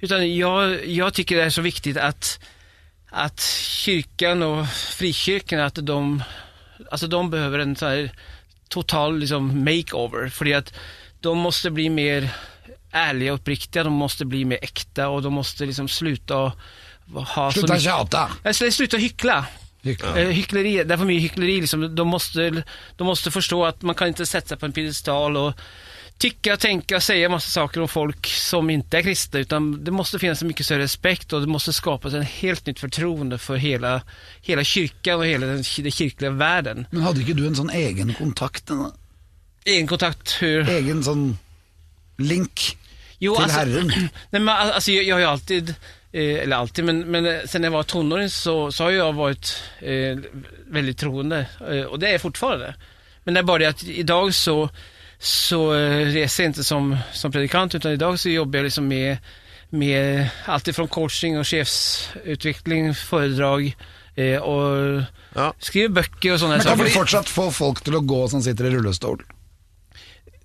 [0.00, 2.40] Utan jag, jag tycker det är så viktigt att,
[3.10, 6.22] att kyrkan och frikyrkan, att de,
[6.90, 8.10] alltså de behöver en sån här
[8.68, 10.28] total liksom makeover.
[10.28, 10.74] För att
[11.20, 12.30] de måste bli mer
[12.90, 16.52] ärliga och uppriktiga, de måste bli mer äkta och de måste liksom sluta
[17.34, 18.30] ha Sluta tjata!
[18.44, 19.46] Alltså, sluta hyckla.
[19.82, 20.14] Hyckla.
[20.14, 21.60] Hyckleri, det är för mycket hyckleri.
[21.60, 21.94] Liksom.
[21.94, 22.64] De, måste,
[22.96, 25.52] de måste förstå att man kan inte sätta sig på en piedestal och
[26.18, 29.40] tycka, tänka, säga massa saker om folk som inte är kristna.
[29.40, 32.80] Utan det måste finnas en mycket större respekt och det måste skapas en helt nytt
[32.80, 34.02] förtroende för hela,
[34.42, 36.86] hela kyrkan och hela den, den kyrkliga världen.
[36.90, 38.70] Men hadde ikke du en sånn egen kontakt?
[38.70, 38.90] En
[39.64, 40.68] Egen kontakt, hur...
[40.68, 41.38] egen sånn
[42.18, 42.76] link
[43.18, 43.86] Jo, til alltså- Herren?
[44.30, 45.74] Nej, men al- alltså, jag, jag har ju alltid,
[46.12, 49.62] eh, eller alltid, men, men eh, sen jag var tonåring så, så har jag varit
[49.80, 50.18] eh,
[50.68, 51.46] väldigt troende.
[51.70, 52.74] Eh, och det är jag fortfarande.
[53.24, 54.68] Men det är bara det att idag så,
[55.24, 59.16] så eh, reser jeg ikke som, som predikant, utan dag så jobber jeg liksom med,
[59.72, 63.70] med alt ifrån coaching og sjefsutvikling, foredrag
[64.16, 65.48] eh, og Ja.
[65.58, 66.84] skriver bøker og sånne Men kan saker.
[66.86, 69.24] vi fortsatt få folk til å gå som sitter i rullestol?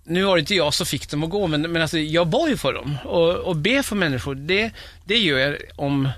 [0.09, 2.47] Nu var det inte jag som fick dem att gå, men, men alltså, jag bar
[2.47, 2.97] ju för dem.
[3.05, 4.71] Och, och be för människor, det,
[5.05, 6.09] det gör jag om,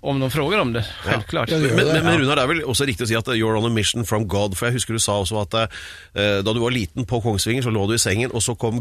[0.00, 1.50] om de frågar om det, självklart.
[1.50, 2.18] Ja, det Men, men, men.
[2.20, 4.54] Runar, det er vel også riktig å si at you're on a mission from God.
[4.58, 7.74] For jeg husker du sa også at eh, da du var liten på Kongsvinger, så
[7.74, 8.80] lå du i sengen, og så kom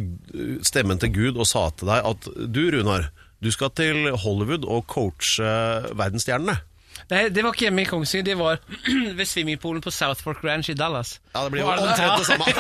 [0.65, 3.09] stemmen til Gud og sa til deg at du, Runar,
[3.41, 5.49] du skal til Hollywood og coache
[5.97, 6.59] verdensstjernene.
[7.07, 8.57] Nej, det var ikke hjemme i Kongsvinger, det var
[9.17, 11.19] ved swimmingpoolen på South Park Ranch i Dallas.
[11.31, 12.45] Ja, det blir jo omtrent det samme.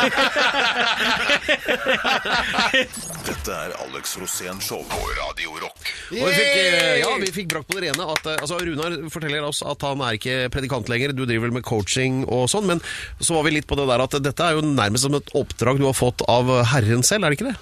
[3.27, 5.83] Dette er Alex Rosén Show på Radio Rock.
[6.15, 8.95] Og vi fikk, eh, ja, vi fikk brakt på det rene at eh, altså, Runar
[9.11, 12.67] forteller oss at han er ikke predikant lenger, du driver vel med coaching og sånn,
[12.71, 12.79] men
[13.19, 15.75] så var vi litt på det der at dette er jo nærmest som et oppdrag
[15.81, 17.59] du har fått av Herren selv, er det ikke det?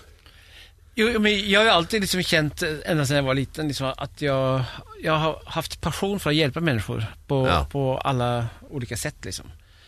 [0.96, 4.22] Jo, men jag har ju alltid liksom känt, ända sedan jag var liten, liksom, att
[4.22, 4.64] jag,
[5.04, 7.68] jag har haft passion för att hjälpa människor på, Ja.
[7.72, 9.16] på alla olika sätt.
[9.26, 9.46] Liksom.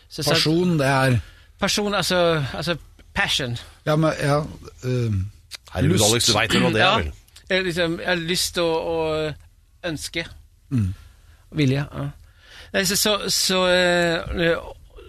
[0.08, 1.20] Så, så att, Pasjon, det er
[1.58, 2.76] passion, alltså, alltså
[3.12, 3.56] passion.
[3.84, 4.46] Ja, men ja
[4.84, 5.30] ehm,
[5.70, 6.00] Herregud.
[6.02, 7.12] Alex, du veit hva det ja, er, vel?
[7.48, 9.32] jag, liksom, jeg har lyst och, å
[9.84, 10.26] ønske
[10.70, 10.94] Mm.
[11.50, 11.84] Vilje.
[12.72, 12.84] Ja.
[12.84, 14.58] Så, så, så, eh,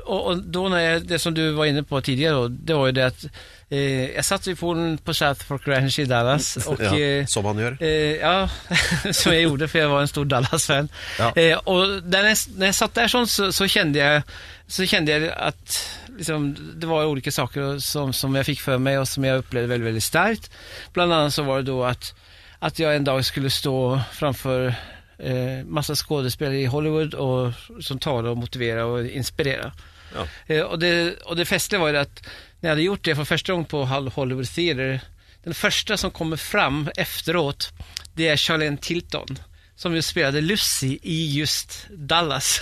[0.06, 2.92] og, og, da når jeg, det som du var inne på tidligere, det var jo
[2.92, 3.26] det att
[3.72, 7.46] eh, jeg satt i Polen på South Fork Ranch i Dallas Og, Ja, eh, som
[7.50, 7.78] han gjør.
[7.82, 8.48] Eh, ja,
[9.20, 10.90] som jeg gjorde for jeg var en stor Dallas-fan.
[11.20, 11.32] Ja.
[11.36, 14.24] Eh, og där jeg, når jeg, satt der sånn, så, så, kjente, jeg,
[14.68, 15.80] så kjente jeg at
[16.18, 16.52] liksom,
[16.82, 19.90] det var ulike saker som, som jeg fikk for meg, og som jeg opplevde veldig
[19.92, 20.50] veldig sterkt.
[20.94, 22.14] Bland annet så var det då at,
[22.62, 23.78] at jeg en dag skulle stå
[24.18, 24.72] framfor
[25.20, 27.54] eh, massa skådespelare i Hollywood og,
[27.84, 29.72] som taler og motivera og inspirerer.
[30.14, 30.26] Ja.
[30.48, 32.22] Eh, och, det, og det festlige var att
[32.60, 35.02] när jag hade gjort det för första gången på Hollywood Theater,
[35.44, 37.70] den första som kommer fram efteråt,
[38.14, 39.40] det är Charlene Tilton.
[39.76, 42.46] Som ju spelade Lucy i just Dallas.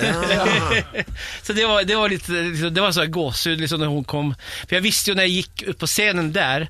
[1.43, 2.31] så det var, det var lite,
[2.69, 4.35] det var så här gåshud liksom när hon kom.
[4.67, 6.69] För jag visste ju när jag gick upp på scenen där,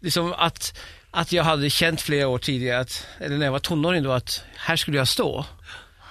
[0.00, 0.78] liksom att,
[1.10, 4.44] att jag hade känt flera år tidigare, att, eller när jag var tonåring då, att
[4.56, 5.46] här skulle jag stå.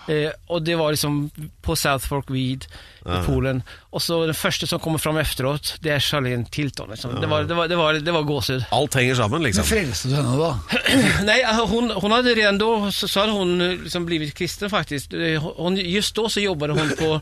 [0.07, 1.29] Eh, och det var liksom
[1.61, 2.65] på South Fork Weed
[2.99, 3.63] i poolen.
[3.79, 6.89] Och så den första som kommer fram efteråt, det är Charlene Tilton.
[6.89, 7.21] Liksom.
[7.21, 8.65] Det, var, det, var, det, var, det var gåshud.
[8.71, 9.61] Alt henger sammen, liksom.
[9.61, 10.59] Men frelste du henne, da?
[11.23, 14.69] Nej, hun hon, hon hade redan då, så, så hade hon eh, liksom blivit kristen
[14.69, 15.13] faktiskt.
[15.13, 17.21] Eh, Hon, just då så jobbade hon på,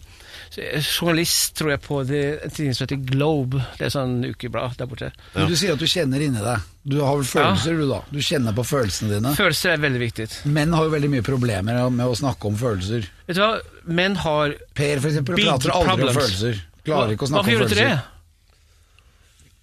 [0.54, 3.62] journalist tror jeg, på det, en tidning som heter Globe.
[3.80, 5.12] Det er sånn ukeblad der borte.
[5.36, 6.66] Men Du sier at du kjenner inni deg.
[6.86, 8.02] Du har vel følelser, du da?
[8.14, 9.34] Du kjenner på følelsene dine.
[9.38, 10.28] Følelser er veldig viktig.
[10.54, 13.08] Menn har jo veldig mye problemer med å snakke om følelser.
[13.26, 13.54] Vet du hva,
[13.90, 14.54] menn har...
[14.78, 16.12] Per for eksempel prater aldri problems.
[16.12, 16.62] om følelser.
[16.86, 17.96] Klarer ikke å snakke om du inte følelser.
[17.96, 18.12] det?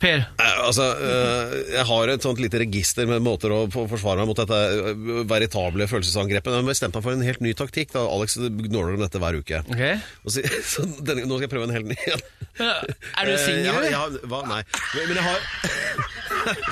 [0.02, 0.24] Per?
[0.42, 4.38] Eh, Altså, eh, jeg har et sånt lite register med måter å forsvare meg mot
[4.38, 4.92] dette eh,
[5.30, 6.54] veritable følelsesangrepet.
[6.58, 7.92] Jeg bestemte meg for en helt ny taktikk.
[7.94, 8.02] Da.
[8.10, 9.62] Alex gnåler om dette hver uke.
[9.72, 9.98] Okay.
[10.26, 10.42] Så,
[10.74, 12.24] så denne, nå skal jeg prøve en helt ny en.
[12.62, 14.26] Er du Eh, singel har- eller?
[14.28, 14.42] hva?
[14.50, 14.60] Nei.
[14.94, 15.40] Men, jeg har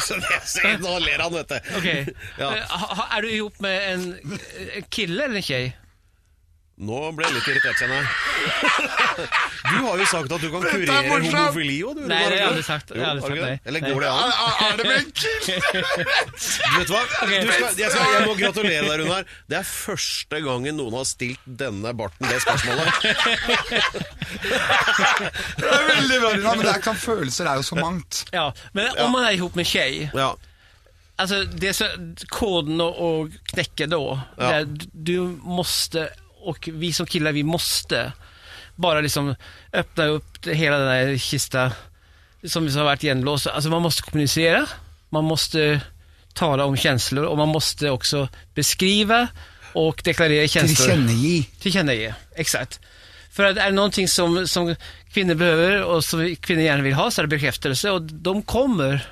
[0.03, 1.71] Så det, se, Nå ler han, vet du.
[1.79, 2.14] Okay.
[2.40, 2.51] Ja.
[3.16, 4.40] Er du i hop med en,
[4.90, 5.71] kille eller en tjej?
[6.81, 8.09] Nå ble jeg litt irritert, kjenner jeg.
[9.71, 12.07] Du har jo sagt at du kan er kurere homofili òg, du.
[12.09, 12.93] Nei, det har jeg aldri sagt.
[12.97, 13.43] Jeg aldri sagt det?
[13.45, 13.59] nei.
[13.69, 14.31] Eller går det an?
[14.64, 15.40] Er det med en kill?
[15.45, 17.03] Du vet hva?
[17.05, 19.29] Du skal, jeg, skal, jeg må gratulere deg, Runar.
[19.53, 22.90] Det er første gangen noen har stilt denne barten det spørsmålet.
[25.61, 28.23] Det er veldig bra, Runar, men det er, ikke følelser er jo så mangt.
[28.35, 30.33] Ja, men om man er ihop med tjej, Ja.
[31.21, 31.85] Altså, det så,
[32.33, 33.97] koden å knekke da.
[33.99, 34.62] då, Ja.
[34.64, 36.07] du måste,
[36.42, 38.12] och vi som killar, vi måste
[38.76, 39.35] bara liksom
[39.72, 41.72] öppna upp det- hela den här kista
[42.48, 43.46] som har varit igenlåst.
[43.46, 44.66] Alltså man måste kommunicera,
[45.09, 45.81] man måste
[46.35, 49.29] tala om känslor och man måste också beskriva
[49.73, 50.87] och deklarera känslor.
[50.87, 51.60] Tillkännage.
[51.60, 52.81] Tillkännage, exakt.
[53.33, 54.77] För att är det någonting som, som
[55.12, 59.06] kvinnor behöver och som kvinnor gärna vill ha så är det bekräftelse och de kommer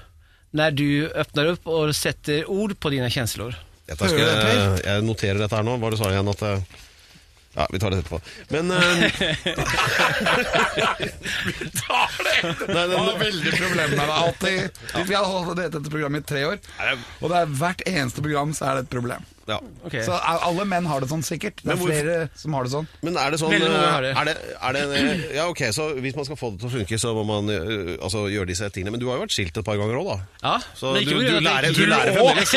[0.50, 3.54] när du öppnar upp och sätter ord på dina känslor.
[3.88, 5.78] Jeg, jeg noterer dette her nå.
[5.80, 6.28] Hva du sa igjen?
[6.28, 6.60] At eh,
[7.54, 8.20] Ja, vi tar det etterpå.
[8.52, 8.80] Men eh,
[12.68, 14.18] Nei, det Det var veldig problemer med det.
[14.18, 14.70] Alltid.
[15.08, 16.60] Vi har holdt dette programmet i tre år,
[17.20, 19.26] og det er hvert eneste program så er det et problem.
[19.48, 19.58] Ja.
[19.88, 20.02] Okay.
[20.04, 21.62] Så alle menn har det sånn sikkert.
[21.64, 22.88] Det er flere som har det sånn.
[23.06, 24.12] Men er det sånn Veldig mange eh, har det.
[24.12, 26.98] Er det, er det Ja, ok, så hvis man skal få det til å funke,
[27.00, 28.92] så må man eh, altså, gjøre disse tingene.
[28.96, 30.18] Men du har jo vært skilt et par ganger òg, da.
[30.44, 32.54] Ja, Så men du, ikke du, lærer, du lærer fremdeles.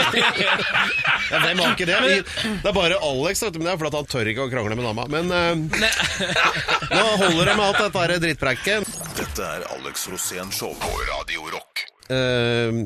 [1.31, 1.99] ja, hvem har ikke det?
[2.05, 2.19] Vi-
[2.61, 4.75] Det er bare Alex, vet du, men det er fordi han tør ikke å krangle
[4.77, 5.07] med dama.
[5.11, 5.55] Men uh,
[6.95, 8.95] nå holder det med alt dette drittpreiket.
[9.17, 11.70] Dette er Alex Rosén Show på Radio Rock.
[12.11, 12.79] Eh,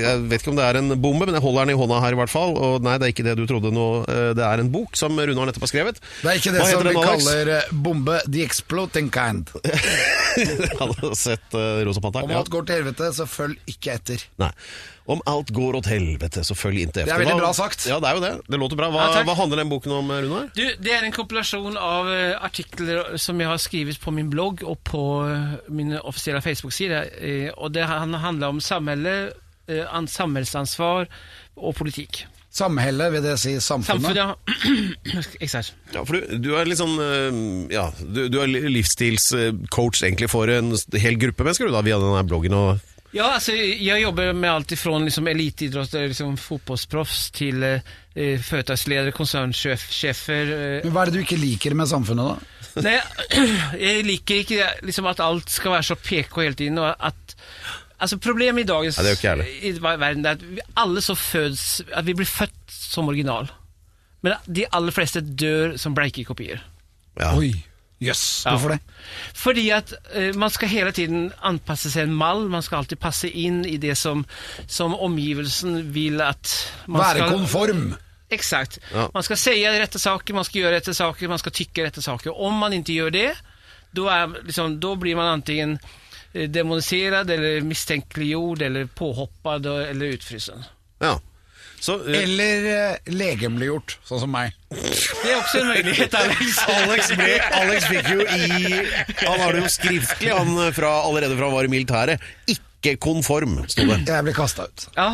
[0.00, 2.16] jeg vet ikke om det er en bombe, men jeg holder den i hånda her
[2.16, 2.54] i hvert fall.
[2.56, 3.88] Og nei, det er ikke det du trodde nå.
[4.08, 6.00] Eh, Det er en bok som Runar nettopp har skrevet.
[6.22, 9.50] Det er ikke det som vi kaller eh, bombe the exploding kind.
[10.40, 12.30] jeg hadde sett Rosa Panteren.
[12.30, 14.24] Om alt går til helvete, så følg ikke etter.
[14.40, 14.52] Nei.
[15.10, 17.10] Om alt går åt helvete, så følg inntil efter.
[17.10, 17.86] Det er veldig bra sagt.
[17.90, 18.32] Ja, det er jo det.
[18.46, 18.90] Det låter bra.
[18.94, 20.50] Hva, Ja, hva handler den boken om, Runar?
[20.54, 24.62] Du, det er en kompilasjon av eh, artikler som jeg har skrevet på min blogg
[24.62, 27.00] og på eh, min offisielle Facebook-side.
[27.18, 29.32] Eh, og det handler om samhälle,
[29.66, 31.10] eh, samhällsansvar
[31.56, 32.24] og politikk.
[32.50, 34.10] Samhelle, vil det si samfunnet?
[34.10, 34.34] Samfunnet, ja.
[35.94, 36.96] Ja, for du, du er litt sånn
[37.70, 42.24] Ja, du, du er livsstilscoach egentlig for en hel gruppe mennesker, du da, via denne
[42.26, 42.82] bloggen og
[43.12, 47.80] Ja, alltså, jag jobbar med allt ifrån liksom elitidrottare, liksom fotbollsproffs till eh,
[48.14, 50.52] eh, företagsledare, koncernchefer.
[50.52, 52.82] Eh, Men hva er det du ikke liker med samfunnet, da?
[52.86, 53.00] Nej,
[53.82, 56.78] jag liker ikke liksom at alt skal være så PK hele tiden.
[56.78, 57.34] Og at,
[57.98, 61.82] altså problemet i dagens Ja, det er i verden er at vi alle så føds
[61.90, 63.50] At vi blir født som original.
[64.22, 66.62] Men de aller fleste dør som bleike kopier.
[67.18, 67.34] ja.
[67.36, 67.50] Oi,
[68.00, 68.24] jøss.
[68.46, 68.54] Ja.
[68.54, 68.80] Hvorfor det?
[69.36, 73.28] Fordi at uh, man skal hele tiden anpasse seg en mall, man skal alltid passe
[73.28, 74.24] inn i det som,
[74.66, 76.54] som omgivelsen vil at
[76.86, 77.86] man Være skal konform.
[78.30, 78.78] Exakt.
[78.94, 79.08] Ja.
[79.14, 82.30] Man skal si rette saker, man skal gjøre rette saker, man skal tykke rette saker.
[82.30, 83.30] Om man ikke gjør det,
[83.96, 85.78] da liksom, blir man antingen
[86.30, 90.62] demonisert eller mistenkeliggjort eller påhoppet eller utfrysen.
[91.02, 91.18] ja.
[91.80, 94.52] Så uh, Eller uh, legemliggjort, sånn som meg.
[94.70, 96.58] Det er også en mulighet, Alex.
[96.76, 98.28] Alex, ble, Alex fikk jo i
[99.24, 102.22] Han har det jo skriftlig, han eh, fra, allerede fra han var i militæret.
[102.52, 104.02] Ikke konform, sto det.
[104.08, 104.86] Jeg ble kasta ut.
[104.98, 105.08] Ja,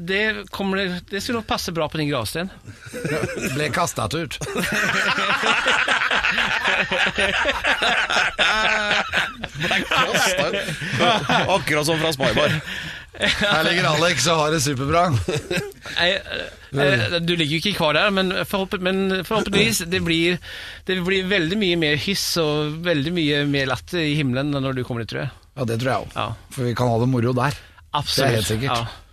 [0.00, 0.20] det,
[0.54, 2.52] kommer, det- skulle nok passe bra på din gravsten.
[3.56, 4.38] Ble kastet ut.
[9.60, 11.00] ble Kastet ut.
[11.48, 12.60] Akkurat som fra Spybar.
[13.40, 15.08] Her ligger Alex og har det superbra.
[16.00, 20.38] Eh, eh, du ligger jo ikke kvar der, men, forhåpentligvis det blir,
[20.86, 24.84] det blir veldig mye mer hyss og veldig mye mer latter i himmelen når du
[24.86, 25.32] kommer dit, tror jeg.
[25.58, 26.16] Ja, det tror jeg òg.
[26.16, 26.26] Ja.
[26.54, 27.56] For vi kan ha det moro der.
[27.90, 28.16] Absolutt.
[28.16, 28.84] Det er helt sikkert.
[28.84, 29.10] Ja.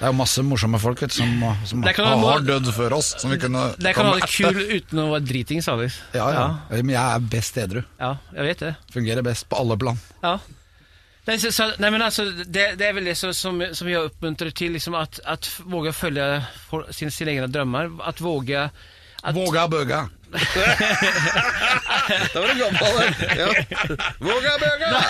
[0.00, 3.10] Det er jo masse morsomme folk vet, som, som Det har, dødd før oss.
[3.20, 5.98] Som vi kunne Det kan være kul uten å være dritings, Alex.
[6.16, 6.46] Ja, ja.
[6.70, 7.82] Men jeg er best edru.
[8.00, 8.72] ja, jeg vet det.
[8.94, 10.00] Fungerer best på alle plan.
[10.24, 10.38] Ja.
[11.30, 13.34] Nej, så, så, nej men alltså, det, det är väl det som,
[13.72, 17.90] som jag uppmuntrar till, liksom att, att våga följa sine sin, sina egna drömmar.
[18.00, 18.70] Att våga...
[19.22, 20.08] Att, Våga bøga.
[22.34, 23.14] Da var det gammel.
[23.38, 23.46] Ja.
[24.18, 25.04] Våga bøga!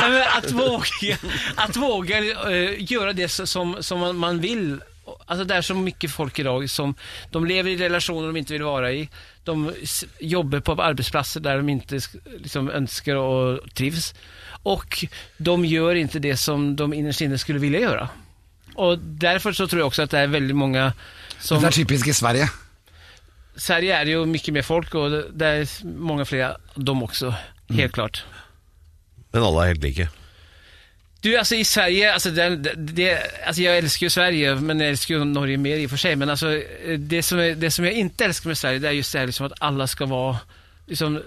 [0.00, 1.16] nej, men att våga,
[1.54, 4.80] att våga eh, göra det som, som man, man vill.
[5.26, 6.94] Alltså det är så mycket folk idag som
[7.30, 9.08] de lever i relationer de inte vill vara i.
[9.44, 9.72] De
[10.20, 14.14] jobber på arbetsplatser där de inte sk- liksom, önskar och trivs.
[14.62, 15.04] Och
[15.36, 18.08] de gör inte det som de innerst inne skulle vilja göra.
[18.74, 20.92] Och därför så tror jag också att det är väldigt många
[21.40, 21.60] som...
[21.60, 22.50] Det er typisk i Sverige.
[23.56, 27.34] Sverige är ju mycket mer folk och det- er är många fler de också.
[27.68, 28.24] Helt klart.
[29.32, 30.08] Men alle er helt like.
[31.24, 35.14] Du, alltså i Sverige, alltså det, det, alltså jag älskar ju Sverige, men jag älskar
[35.14, 36.16] ju Norge mer i och för sig.
[36.16, 36.60] Men alltså
[36.98, 39.26] det som, är, det som jag inte älskar med Sverige, det är just det här
[39.26, 40.38] liksom att alla ska vara
[40.86, 41.22] liksom,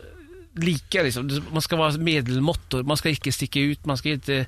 [0.53, 1.03] lika.
[1.03, 1.41] Liksom.
[1.51, 4.45] Man ska vara medelmåttor, man ska inte sticka ut, man ska inte,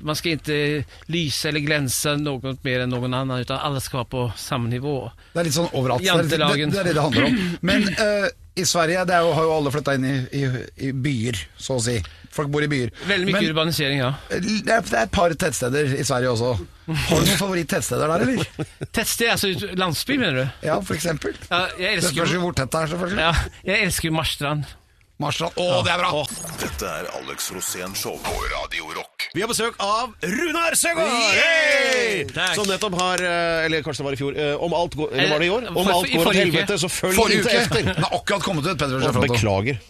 [0.00, 4.04] man ska inte lysa eller glänsa något mer än någon annan, utan alla ska vara
[4.04, 5.10] på samma nivå.
[5.32, 6.02] Det er litt sånn overalt.
[6.02, 7.38] Det er, det, det er det det handler om.
[7.60, 10.48] Men uh, i Sverige det er jo, har jo alle flytta inn i, i,
[10.88, 11.98] i byer, så å si.
[12.32, 12.92] Folk bor i byer.
[13.08, 14.10] Veldig mye Men urbanisering, ja.
[14.30, 14.40] det
[14.72, 16.52] er, det er et par tettsteder i Sverige også.
[16.88, 18.68] Har du noen favoritt-tettsteder der, eller?
[18.96, 20.66] Tettsted, altså landsby, mener du?
[20.66, 21.36] Ja, for eksempel.
[21.50, 23.26] Ja, jag Det spørs jo hvor tett det er, selvfølgelig.
[23.28, 23.34] ja,
[23.72, 24.64] jeg elsker Marstrand.
[25.22, 25.54] Marstrand.
[25.56, 26.24] Å, det er bra!
[26.62, 29.28] Dette er Alex Rosén Show på Radio Rock.
[29.32, 32.32] Vi har besøk av Runar Søgaard!
[32.34, 32.54] Takk.
[32.58, 34.36] Som nettopp har eh, Eller kanskje det var i fjor.
[34.36, 35.66] eh, Om alt går, eller var det i år?
[35.70, 37.62] Om For- alt i går til forrige helvete, så følg Forrige ikke uke!
[37.62, 37.88] etter.
[37.88, 39.32] Den har akkurat kommet ut, Petter Å, Schäferotto.
[39.32, 39.80] Beklager.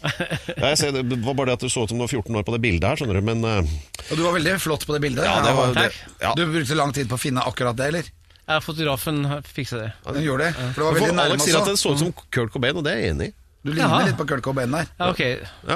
[0.52, 2.38] Ja, jeg ser, det var bare det at du så ut som du var 14
[2.42, 3.26] år på det bildet her, skjønner du.
[3.32, 3.76] Men eh,
[4.10, 5.26] Og du var veldig flott på det bildet.
[5.26, 5.88] ja, det var det,
[6.22, 6.34] ja.
[6.38, 8.12] Du brukte lang tid på å finne akkurat det, eller?
[8.42, 9.90] Ja, fotografen fiksa det.
[10.12, 10.54] Den gjorde det.
[10.74, 11.70] For det var For veldig nærme Alex sier at også.
[11.72, 13.34] det så ut som Kurt Cobain, og det er jeg enig i.
[13.62, 14.06] Du ligner Jaha.
[14.08, 14.88] litt på Kurt Cobain der.
[14.98, 15.20] Ja, ok.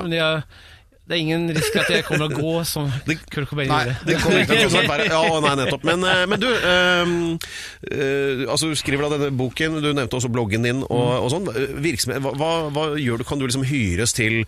[0.03, 0.41] Men jeg,
[1.07, 2.89] det er ingen risk at jeg kommer til å gå som
[3.35, 4.09] Kurt Cobain Nei, gjorde.
[4.09, 5.05] det kommer ikke til å gå sånn.
[5.07, 5.85] Ja, å, nei, nettopp.
[5.87, 7.15] Men, eh, men du, ehm,
[7.93, 11.47] eh, altså, du skriver da denne boken, du nevnte også bloggen din og, og sånn.
[11.85, 13.29] Virksomhet, hva, hva, hva gjør du?
[13.31, 14.43] Kan du liksom hyres til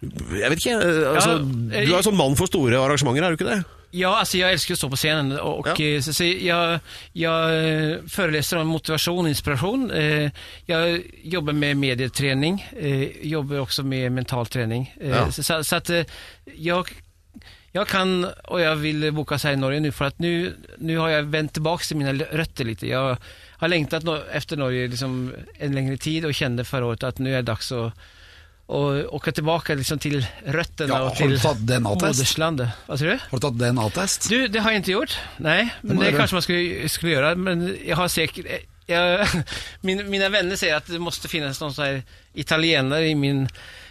[0.00, 0.78] Jeg vet ikke.
[0.78, 1.40] eh, Altså,
[1.74, 3.60] Ja, du er sånn mann for store arrangementer, er du ikke det?
[3.90, 5.84] Ja, alltså jag älskar att stå på scenen och Ja.
[5.84, 6.80] eh, så, så jag,
[7.12, 9.90] jag eh, föreläser om motivation och inspiration.
[9.90, 10.30] jeg
[10.66, 14.94] Jag jobbar med medieträning, eh, jobbar också med mental träning.
[15.00, 15.32] Eh, Ja.
[15.32, 16.04] Så, så, att eh,
[16.56, 16.88] jag,
[17.72, 21.08] jag kan och jag vill boka seg i Norge nu för att nu, nu har
[21.08, 22.86] jag vänt tillbaka till mina rötter lite.
[22.86, 23.16] Jag
[23.58, 27.36] har längtat efter Norge liksom en längre tid och kände förra året att nu är
[27.36, 27.92] det dags att
[28.70, 32.18] och åke tilbake liksom til røttene Ja, og DNA-test?
[32.20, 32.68] moderslandet.
[32.86, 33.18] Vad säger du?
[33.30, 34.28] Har du tatt DNA-test?
[34.30, 35.16] Du, det har jeg ikke gjort.
[35.38, 35.70] nei.
[35.82, 37.34] men det, det kanskje man skulle, skulle gjøre.
[37.36, 38.46] Men jeg har sikkert
[38.88, 39.26] jeg,
[39.86, 43.48] min, Mine venner sier at det måtte finnes noen sån här i, min,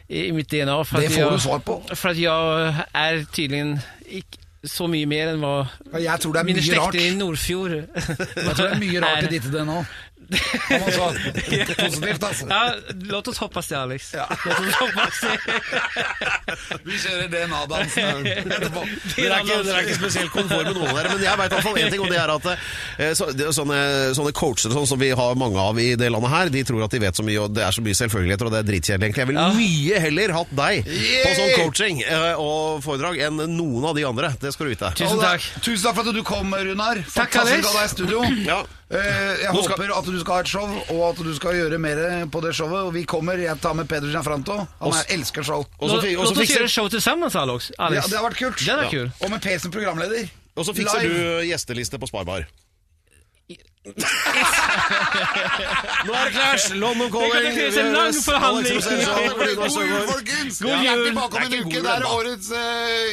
[0.08, 0.84] i, mitt DNA.
[0.86, 1.82] För Det att får jeg, du svar på.
[1.96, 5.68] For at jeg er tydeligvis ikke så mye mer enn vad
[6.04, 6.96] Jeg tror det er mina mye rart.
[6.96, 9.84] i Nordfjord Jeg tror det er mye rart i ditt DNA.
[10.30, 10.82] Kan
[11.80, 12.46] positivt, altså.
[12.50, 12.74] Ja,
[13.10, 14.12] låt oss hoppas det Alex.
[14.46, 15.38] Låt oss hoppas det.
[16.86, 18.84] Vi kjører DNA-dansen etterpå.
[19.16, 21.80] Dere er, er ikke spesielt konforme noen av dere, men jeg vet i hvert fall
[21.82, 23.80] én ting, og det er at eh, så, det, er sånne,
[24.18, 26.94] sånne coacher sånn som vi har mange av i det landet her, de tror at
[26.96, 29.26] de vet så mye, og det er så mye selvfølgeligheter, og det er dritkjedelig egentlig.
[29.26, 29.54] Jeg ville Ja.
[29.60, 34.34] mye heller hatt deg på sånn coaching eh, og foredrag enn noen av de andre.
[34.42, 34.94] Det skal du vite.
[35.00, 35.46] Tusen takk.
[35.66, 37.02] Tusen takk for at du kom, Runar.
[37.10, 37.66] Fantastisk Alex.
[37.66, 38.26] å ha deg i studio.
[38.50, 38.60] Ja.
[38.92, 41.52] Eh, Jeg Nå skal- håper at du skal ha et show, og at du skal
[41.54, 42.86] gjøre mer på det showet.
[42.88, 43.38] Og vi kommer.
[43.38, 44.56] Jeg tar med Peder Gianfranto.
[44.82, 45.66] Han er, elsker show.
[45.80, 47.70] Og så Låt, fi- og låt så oss fikser, göra show tillsammans Alex.
[47.78, 48.08] Ja, Alex.
[48.10, 48.58] det har vært kult.
[48.58, 48.90] Det er Ja.
[48.90, 49.12] kul.
[49.22, 50.30] Og med P som programleder.
[50.58, 51.14] og så fikser Live.
[51.14, 52.46] du gjesteliste på Sparbar.
[56.06, 56.74] Nå er det Clash!
[56.76, 57.46] London Calling.
[57.46, 58.76] Det finnes en lang forhandling.
[59.56, 60.60] God jul, folkens!
[60.60, 61.80] God Vi tilbake om en uke.
[61.80, 62.60] Det er årets uh,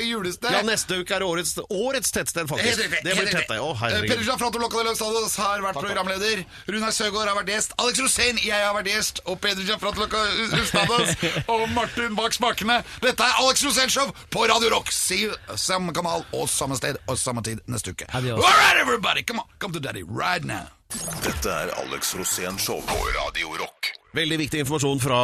[0.09, 0.51] julested.
[0.57, 2.83] Ja, neste uke er det årets, årets tettsted, faktisk.
[2.83, 3.61] Det blir helt det.
[3.63, 3.87] Å, riktig.
[3.87, 4.61] Eh, Peder herregud.
[4.67, 6.45] Locca de Løvstados har vært programleder.
[6.67, 7.71] Runar Søgaard har vært gjest.
[7.83, 9.23] Alex Rosén, jeg har vært gjest.
[9.31, 10.21] Og Peder Gianfranto Locca
[10.55, 11.09] Løvstados
[11.53, 12.83] og Martin bak spakene.
[13.05, 14.91] Dette er Alex Rosén Show på Radio Rock.
[14.95, 18.09] See you samme kanal og samme sted og samme tid neste uke.
[18.13, 20.66] All right, everybody, come on, come to daddy right now.
[20.95, 23.91] Dette er Alex Rosén Show på Radio Rock.
[24.15, 25.21] Veldig viktig informasjon fra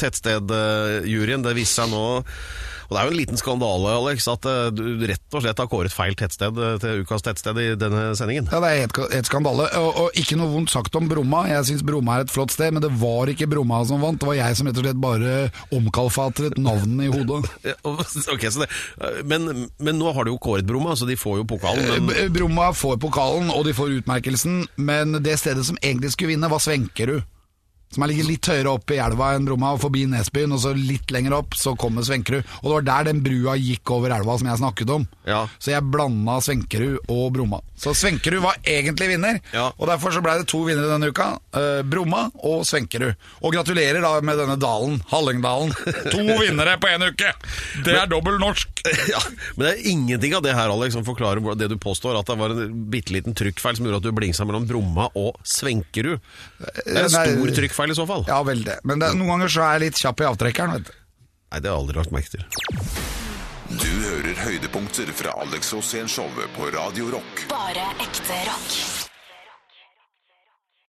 [0.00, 1.44] tettstedjuryen.
[1.44, 2.06] Det viser seg nå
[2.88, 5.70] Og det er jo en liten skandale, Alex, at eh, du rett og slett har
[5.70, 8.48] kåret feil tettsted eh, til ukas tettsted i denne sendingen.
[8.52, 9.68] Ja, det er helt, helt skandale.
[9.80, 11.44] Og, og ikke noe vondt sagt om Bromma.
[11.50, 14.20] Jeg syns Bromma er et flott sted, men det var ikke Bromma som vant.
[14.20, 15.34] Det var jeg som rett og slett bare
[15.74, 17.42] omkalfatret navnene i hodet.
[18.34, 18.70] okay, så det,
[19.00, 22.08] eh, men, men nå har de jo kåret Bromma, så de får jo pokalen.
[22.08, 26.50] Men, Bromma får pokalen, og de får utmerkelsen, men det stedet som egentlig skulle vinne,
[26.50, 27.24] var Svenkerud.
[27.94, 30.72] Som er ligger litt høyere opp i elva enn Bromma, og forbi Nesbyen, og så
[30.74, 32.42] litt lenger opp så kommer Svenkerud.
[32.62, 35.06] Og det var der den brua gikk over elva som jeg snakket om.
[35.28, 35.44] Ja.
[35.62, 37.60] Så jeg blanda Svenkerud og Bromma.
[37.78, 39.68] Så Svenkerud var egentlig vinner, Ja.
[39.78, 41.38] og derfor så ble det to vinnere denne uka.
[41.54, 43.14] Eh, Bromma og Svenkerud.
[43.42, 45.72] Og gratulerer da med denne dalen, Hallingdalen.
[46.10, 47.32] To vinnere på én uke!
[47.84, 48.70] Det er dobbel norsk!
[49.14, 49.20] ja,
[49.56, 52.38] men det er ingenting av det her, Alex, som forklarer det du påstår, at det
[52.40, 56.18] var en bitte liten trykkfeil som gjorde at du blingsa mellom Bromma og Svenkerud.
[56.58, 58.24] Det er en stor trykkfeil i så fall.
[58.28, 58.78] Ja, veldig.
[58.88, 60.94] Men det, noen ganger så er jeg litt kjapp i avtrekkeren, vet du.
[61.52, 62.46] Nei, det har jeg aldri lagt merke til.
[63.74, 67.46] Du hører høydepunkter fra Alex Rosén-showet på Radio Rock.
[67.50, 69.03] Bare ekte rock.